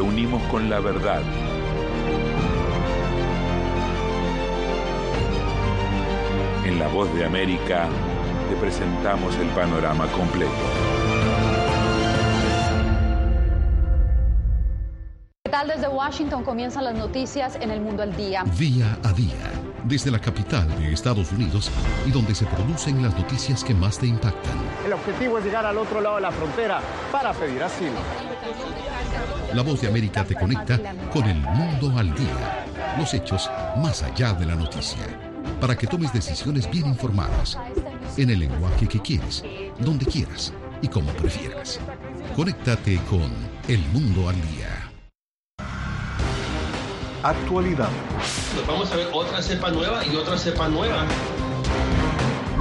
unimos 0.00 0.42
con 0.44 0.68
la 0.68 0.80
verdad. 0.80 1.22
En 6.64 6.78
La 6.78 6.88
Voz 6.88 7.12
de 7.14 7.24
América 7.24 7.88
te 8.48 8.56
presentamos 8.56 9.34
el 9.36 9.48
panorama 9.48 10.06
completo. 10.08 10.52
¿Qué 15.44 15.50
tal 15.50 15.68
desde 15.68 15.88
Washington 15.88 16.44
comienzan 16.44 16.84
las 16.84 16.94
noticias 16.94 17.56
en 17.56 17.70
el 17.70 17.80
mundo 17.80 18.02
al 18.02 18.14
día? 18.14 18.44
Día 18.58 18.98
a 19.02 19.12
día, 19.12 19.50
desde 19.84 20.10
la 20.10 20.18
capital 20.18 20.68
de 20.78 20.92
Estados 20.92 21.32
Unidos 21.32 21.70
y 22.06 22.10
donde 22.10 22.34
se 22.34 22.44
producen 22.44 23.02
las 23.02 23.16
noticias 23.16 23.64
que 23.64 23.74
más 23.74 23.98
te 23.98 24.06
impactan. 24.06 24.52
El 24.84 24.92
objetivo 24.92 25.38
es 25.38 25.44
llegar 25.44 25.64
al 25.64 25.78
otro 25.78 26.00
lado 26.00 26.16
de 26.16 26.22
la 26.22 26.30
frontera 26.30 26.80
para 27.10 27.32
pedir 27.32 27.62
asilo. 27.62 27.96
La 29.54 29.62
voz 29.62 29.80
de 29.80 29.88
América 29.88 30.24
te 30.24 30.34
conecta 30.34 30.78
con 31.10 31.24
el 31.24 31.40
mundo 31.40 31.92
al 31.96 32.14
día, 32.14 32.66
los 32.98 33.14
hechos 33.14 33.50
más 33.78 34.02
allá 34.02 34.34
de 34.34 34.44
la 34.44 34.54
noticia, 34.54 35.06
para 35.60 35.76
que 35.76 35.86
tomes 35.86 36.12
decisiones 36.12 36.70
bien 36.70 36.86
informadas, 36.86 37.58
en 38.16 38.30
el 38.30 38.40
lenguaje 38.40 38.86
que 38.86 39.00
quieres, 39.00 39.42
donde 39.78 40.04
quieras 40.04 40.52
y 40.82 40.88
como 40.88 41.10
prefieras. 41.12 41.80
Conéctate 42.36 43.00
con 43.08 43.32
El 43.68 43.80
Mundo 43.92 44.28
al 44.28 44.36
Día. 44.36 44.90
Actualidad. 47.22 47.88
Pues 48.54 48.66
vamos 48.66 48.92
a 48.92 48.96
ver 48.96 49.08
otra 49.12 49.42
cepa 49.42 49.70
nueva 49.70 50.04
y 50.06 50.14
otra 50.14 50.36
cepa 50.38 50.68
nueva. 50.68 51.04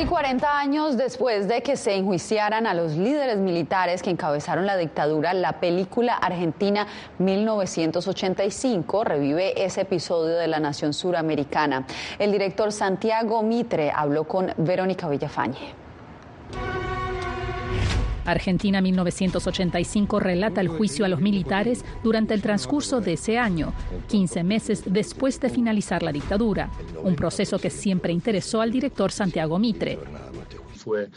Casi 0.00 0.08
40 0.08 0.58
años 0.58 0.96
después 0.96 1.46
de 1.46 1.62
que 1.62 1.76
se 1.76 1.94
enjuiciaran 1.94 2.66
a 2.66 2.72
los 2.72 2.92
líderes 2.92 3.36
militares 3.36 4.02
que 4.02 4.08
encabezaron 4.08 4.64
la 4.64 4.78
dictadura, 4.78 5.34
la 5.34 5.60
película 5.60 6.14
argentina 6.14 6.86
1985 7.18 9.04
revive 9.04 9.62
ese 9.62 9.82
episodio 9.82 10.36
de 10.36 10.48
la 10.48 10.58
nación 10.58 10.94
suramericana. 10.94 11.86
El 12.18 12.32
director 12.32 12.72
Santiago 12.72 13.42
Mitre 13.42 13.92
habló 13.94 14.24
con 14.24 14.50
Verónica 14.56 15.06
Villafañe. 15.06 15.74
Argentina 18.30 18.80
1985 18.80 20.20
relata 20.20 20.60
el 20.60 20.68
juicio 20.68 21.04
a 21.04 21.08
los 21.08 21.20
militares 21.20 21.84
durante 22.02 22.34
el 22.34 22.42
transcurso 22.42 23.00
de 23.00 23.14
ese 23.14 23.38
año, 23.38 23.72
15 24.08 24.44
meses 24.44 24.82
después 24.86 25.40
de 25.40 25.50
finalizar 25.50 26.02
la 26.02 26.12
dictadura, 26.12 26.70
un 27.02 27.16
proceso 27.16 27.58
que 27.58 27.70
siempre 27.70 28.12
interesó 28.12 28.60
al 28.60 28.70
director 28.70 29.12
Santiago 29.12 29.58
Mitre. 29.58 29.98
Fue 30.74 31.08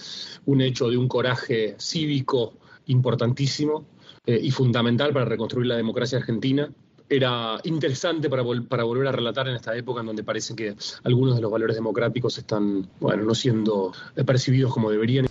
un 0.46 0.62
hecho 0.62 0.90
de 0.90 0.98
un 0.98 1.08
coraje 1.08 1.76
cívico 1.78 2.54
importantísimo 2.88 3.86
eh, 4.26 4.40
y 4.42 4.52
fundamental 4.52 5.14
para 5.14 5.26
reconstruir 5.26 5.68
la 5.68 5.78
democracia 5.78 6.18
argentina 6.18 6.70
era 7.10 7.60
interesante 7.64 8.30
para, 8.30 8.44
para, 8.68 8.84
volver 8.84 9.08
a 9.08 9.12
relatar 9.12 9.48
en 9.48 9.56
esta 9.56 9.76
época 9.76 10.02
en 10.02 10.08
donde 10.08 10.24
parece 10.24 10.56
que 10.56 10.76
algunos 11.04 11.36
de 11.36 11.42
los 11.42 11.52
valores 11.52 11.76
democráticos 11.76 12.38
están, 12.38 12.88
bueno, 13.00 13.24
no 13.24 13.36
siendo 13.36 13.92
percibidos 14.26 14.74
como 14.74 14.90
deberían. 14.90 15.28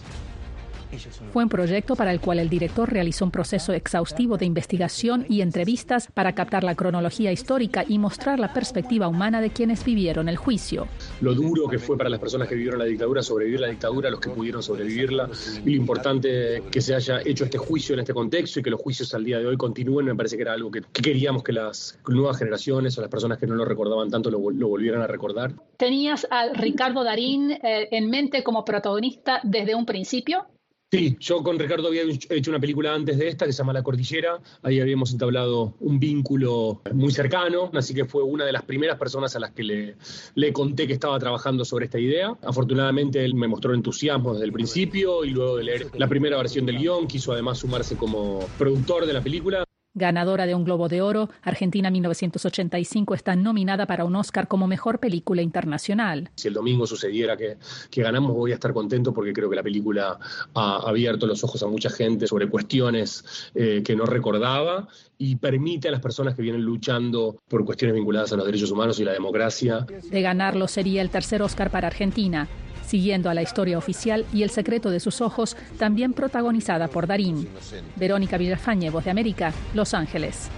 Fue 1.32 1.44
un 1.44 1.48
proyecto 1.48 1.96
para 1.96 2.12
el 2.12 2.20
cual 2.20 2.38
el 2.38 2.48
director 2.48 2.90
realizó 2.90 3.24
un 3.24 3.30
proceso 3.30 3.72
exhaustivo 3.72 4.36
de 4.36 4.46
investigación 4.46 5.26
y 5.28 5.40
entrevistas 5.40 6.08
para 6.12 6.34
captar 6.34 6.64
la 6.64 6.74
cronología 6.74 7.32
histórica 7.32 7.84
y 7.86 7.98
mostrar 7.98 8.38
la 8.38 8.52
perspectiva 8.52 9.08
humana 9.08 9.40
de 9.40 9.50
quienes 9.50 9.84
vivieron 9.84 10.28
el 10.28 10.36
juicio. 10.36 10.88
Lo 11.20 11.34
duro 11.34 11.68
que 11.68 11.78
fue 11.78 11.96
para 11.96 12.10
las 12.10 12.20
personas 12.20 12.48
que 12.48 12.54
vivieron 12.54 12.78
la 12.78 12.84
dictadura 12.84 13.22
sobrevivir 13.22 13.60
la 13.60 13.68
dictadura, 13.68 14.10
los 14.10 14.20
que 14.20 14.30
pudieron 14.30 14.62
sobrevivirla, 14.62 15.30
y 15.64 15.70
lo 15.70 15.76
importante 15.76 16.62
que 16.70 16.80
se 16.80 16.94
haya 16.94 17.20
hecho 17.24 17.44
este 17.44 17.58
juicio 17.58 17.94
en 17.94 18.00
este 18.00 18.12
contexto 18.12 18.60
y 18.60 18.62
que 18.62 18.70
los 18.70 18.80
juicios 18.80 19.14
al 19.14 19.24
día 19.24 19.38
de 19.38 19.46
hoy 19.46 19.56
continúen, 19.56 20.06
me 20.06 20.14
parece 20.14 20.36
que 20.36 20.42
era 20.42 20.52
algo 20.52 20.70
que, 20.70 20.82
que 20.82 21.02
queríamos 21.02 21.42
que 21.42 21.52
las 21.52 21.98
nuevas 22.06 22.38
generaciones 22.38 22.96
o 22.98 23.00
las 23.00 23.10
personas 23.10 23.38
que 23.38 23.46
no 23.46 23.54
lo 23.54 23.64
recordaban 23.64 24.10
tanto 24.10 24.30
lo, 24.30 24.50
lo 24.50 24.68
volvieran 24.68 25.02
a 25.02 25.06
recordar. 25.06 25.52
¿Tenías 25.76 26.26
a 26.30 26.48
Ricardo 26.52 27.04
Darín 27.04 27.52
eh, 27.52 27.88
en 27.90 28.10
mente 28.10 28.42
como 28.42 28.64
protagonista 28.64 29.40
desde 29.42 29.74
un 29.74 29.86
principio? 29.86 30.46
Sí, 30.94 31.16
yo 31.20 31.42
con 31.42 31.58
Ricardo 31.58 31.88
había 31.88 32.02
hecho 32.02 32.50
una 32.50 32.60
película 32.60 32.94
antes 32.94 33.16
de 33.16 33.26
esta 33.26 33.46
que 33.46 33.52
se 33.52 33.58
llama 33.58 33.72
La 33.72 33.82
Cordillera. 33.82 34.38
Ahí 34.62 34.78
habíamos 34.78 35.10
entablado 35.10 35.72
un 35.80 35.98
vínculo 35.98 36.82
muy 36.92 37.10
cercano, 37.10 37.70
así 37.72 37.94
que 37.94 38.04
fue 38.04 38.22
una 38.22 38.44
de 38.44 38.52
las 38.52 38.62
primeras 38.64 38.98
personas 38.98 39.34
a 39.34 39.40
las 39.40 39.52
que 39.52 39.62
le, 39.62 39.96
le 40.34 40.52
conté 40.52 40.86
que 40.86 40.92
estaba 40.92 41.18
trabajando 41.18 41.64
sobre 41.64 41.86
esta 41.86 41.98
idea. 41.98 42.36
Afortunadamente 42.42 43.24
él 43.24 43.34
me 43.34 43.48
mostró 43.48 43.72
entusiasmo 43.72 44.34
desde 44.34 44.44
el 44.44 44.52
principio 44.52 45.24
y 45.24 45.30
luego 45.30 45.56
de 45.56 45.64
leer 45.64 45.86
la 45.94 46.08
primera 46.08 46.36
versión 46.36 46.66
del 46.66 46.76
guion 46.76 47.06
quiso 47.06 47.32
además 47.32 47.56
sumarse 47.56 47.96
como 47.96 48.40
productor 48.58 49.06
de 49.06 49.14
la 49.14 49.22
película. 49.22 49.64
Ganadora 49.94 50.46
de 50.46 50.54
un 50.54 50.64
Globo 50.64 50.88
de 50.88 51.02
Oro, 51.02 51.28
Argentina 51.42 51.90
1985 51.90 53.14
está 53.14 53.36
nominada 53.36 53.86
para 53.86 54.06
un 54.06 54.16
Oscar 54.16 54.48
como 54.48 54.66
Mejor 54.66 55.00
Película 55.00 55.42
Internacional. 55.42 56.30
Si 56.36 56.48
el 56.48 56.54
domingo 56.54 56.86
sucediera 56.86 57.36
que, 57.36 57.58
que, 57.90 58.02
ganamos, 58.02 58.32
voy 58.32 58.52
a 58.52 58.54
estar 58.54 58.72
contento 58.72 59.12
porque 59.12 59.34
creo 59.34 59.50
que 59.50 59.56
la 59.56 59.62
película 59.62 60.18
ha 60.54 60.76
abierto 60.88 61.26
los 61.26 61.44
ojos 61.44 61.62
a 61.62 61.66
mucha 61.66 61.90
gente 61.90 62.26
sobre 62.26 62.48
cuestiones 62.48 63.50
eh, 63.54 63.82
que 63.84 63.94
no 63.94 64.06
recordaba 64.06 64.88
y 65.18 65.36
permite 65.36 65.88
a 65.88 65.90
las 65.90 66.00
personas 66.00 66.34
que 66.34 66.40
vienen 66.40 66.62
luchando 66.62 67.36
por 67.46 67.64
cuestiones 67.66 67.94
vinculadas 67.94 68.32
a 68.32 68.36
los 68.36 68.46
derechos 68.46 68.70
humanos 68.70 68.98
y 68.98 69.04
la 69.04 69.12
democracia. 69.12 69.86
De 70.10 70.22
ganarlo 70.22 70.68
sería 70.68 71.02
el 71.02 71.10
tercer 71.10 71.42
Oscar 71.42 71.70
para 71.70 71.88
Argentina 71.88 72.48
siguiendo 72.92 73.30
a 73.30 73.34
la 73.34 73.40
historia 73.40 73.78
oficial 73.78 74.26
y 74.34 74.42
El 74.42 74.50
secreto 74.50 74.90
de 74.90 75.00
sus 75.00 75.22
ojos, 75.22 75.56
también 75.78 76.12
protagonizada 76.12 76.88
por 76.88 77.06
Darín. 77.06 77.48
Verónica 77.96 78.36
Villafañe, 78.36 78.90
Voz 78.90 79.04
de 79.04 79.10
América, 79.10 79.50
Los 79.72 79.94
Ángeles. 79.94 80.50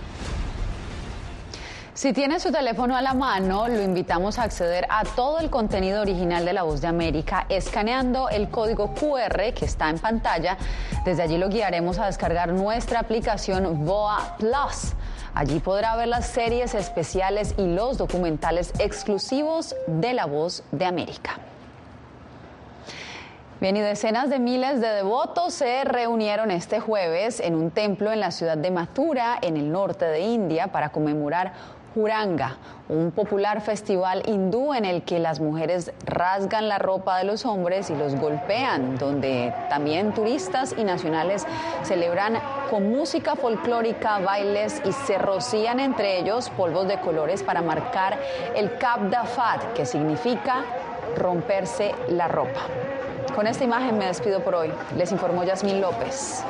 Si 1.93 2.13
tiene 2.13 2.41
su 2.41 2.51
teléfono 2.51 2.97
a 2.97 3.03
la 3.03 3.15
mano, 3.15 3.69
lo 3.69 3.81
invitamos 3.81 4.41
a 4.41 4.43
acceder 4.43 4.85
a 4.91 5.05
todo 5.05 5.39
el 5.39 5.49
contenido 5.49 6.03
original 6.03 6.45
de 6.45 6.53
La 6.53 6.65
Voz 6.65 6.81
de 6.81 6.89
América 6.89 7.47
escaneando 7.49 8.29
el 8.29 8.49
código 8.49 8.93
QR 8.95 9.55
que 9.55 9.65
está 9.65 9.89
en 9.89 10.01
pantalla. 10.01 10.57
Desde 11.05 11.23
allí 11.23 11.39
lo 11.39 11.49
guiaremos 11.49 12.01
a 12.01 12.07
descargar 12.07 12.53
nuestra 12.53 12.99
aplicación 12.99 13.87
VOA 13.87 14.39
Plus. 14.39 14.95
Allí 15.35 15.61
podrá 15.61 15.95
ver 15.95 16.09
las 16.09 16.27
series 16.27 16.75
especiales 16.75 17.55
y 17.59 17.67
los 17.69 17.97
documentales 17.97 18.73
exclusivos 18.81 19.77
de 19.87 20.15
La 20.15 20.27
Voz 20.27 20.65
de 20.73 20.87
América. 20.87 21.39
Bien, 23.65 23.79
y 23.79 23.81
decenas 23.81 24.29
de 24.29 24.41
miles 24.41 24.83
de 24.83 24.89
devotos 24.89 25.55
se 25.55 25.85
reunieron 25.85 26.51
este 26.51 26.81
jueves 26.81 27.41
en 27.41 27.55
un 27.55 27.71
templo 27.71 28.13
en 28.13 28.21
la 28.21 28.31
ciudad 28.31 28.59
de 28.59 28.71
Mathura, 28.71 29.39
en 29.41 29.57
el 29.57 29.73
norte 29.73 30.05
de 30.05 30.21
India, 30.21 30.67
para 30.67 30.91
conmemorar 30.91 31.55
Juranga, 31.95 32.59
un 32.91 33.11
popular 33.11 33.63
festival 33.63 34.23
hindú 34.27 34.75
en 34.75 34.85
el 34.85 35.03
que 35.03 35.19
las 35.19 35.41
mujeres 35.41 35.95
rasgan 36.05 36.69
la 36.69 36.77
ropa 36.77 37.17
de 37.17 37.25
los 37.25 37.47
hombres 37.47 37.89
y 37.89 37.97
los 37.97 38.17
golpean, 38.17 38.99
donde 38.99 39.55
también 39.71 40.13
turistas 40.13 40.75
y 40.77 40.85
nacionales 40.85 41.47
celebran 41.85 42.35
con 42.69 42.93
música 42.93 43.35
folclórica, 43.35 44.19
bailes 44.19 44.83
y 44.85 44.93
se 44.93 45.17
rocían 45.17 45.81
entre 45.81 46.19
ellos 46.19 46.51
polvos 46.51 46.87
de 46.87 47.01
colores 47.01 47.43
para 47.43 47.63
marcar 47.63 48.19
el 48.55 48.77
Kabdafat, 48.77 49.73
que 49.73 49.87
significa 49.87 50.67
romperse 51.17 51.95
la 52.09 52.29
ropa. 52.29 52.61
Con 53.35 53.49
esta 53.49 53.65
imagen 53.65 53.99
me 53.99 54.07
despido 54.07 54.41
por 54.45 54.55
hoy. 54.55 54.73
Les 54.97 55.11
informó 55.11 55.43
Yasmín 55.43 55.81
López. 55.81 56.45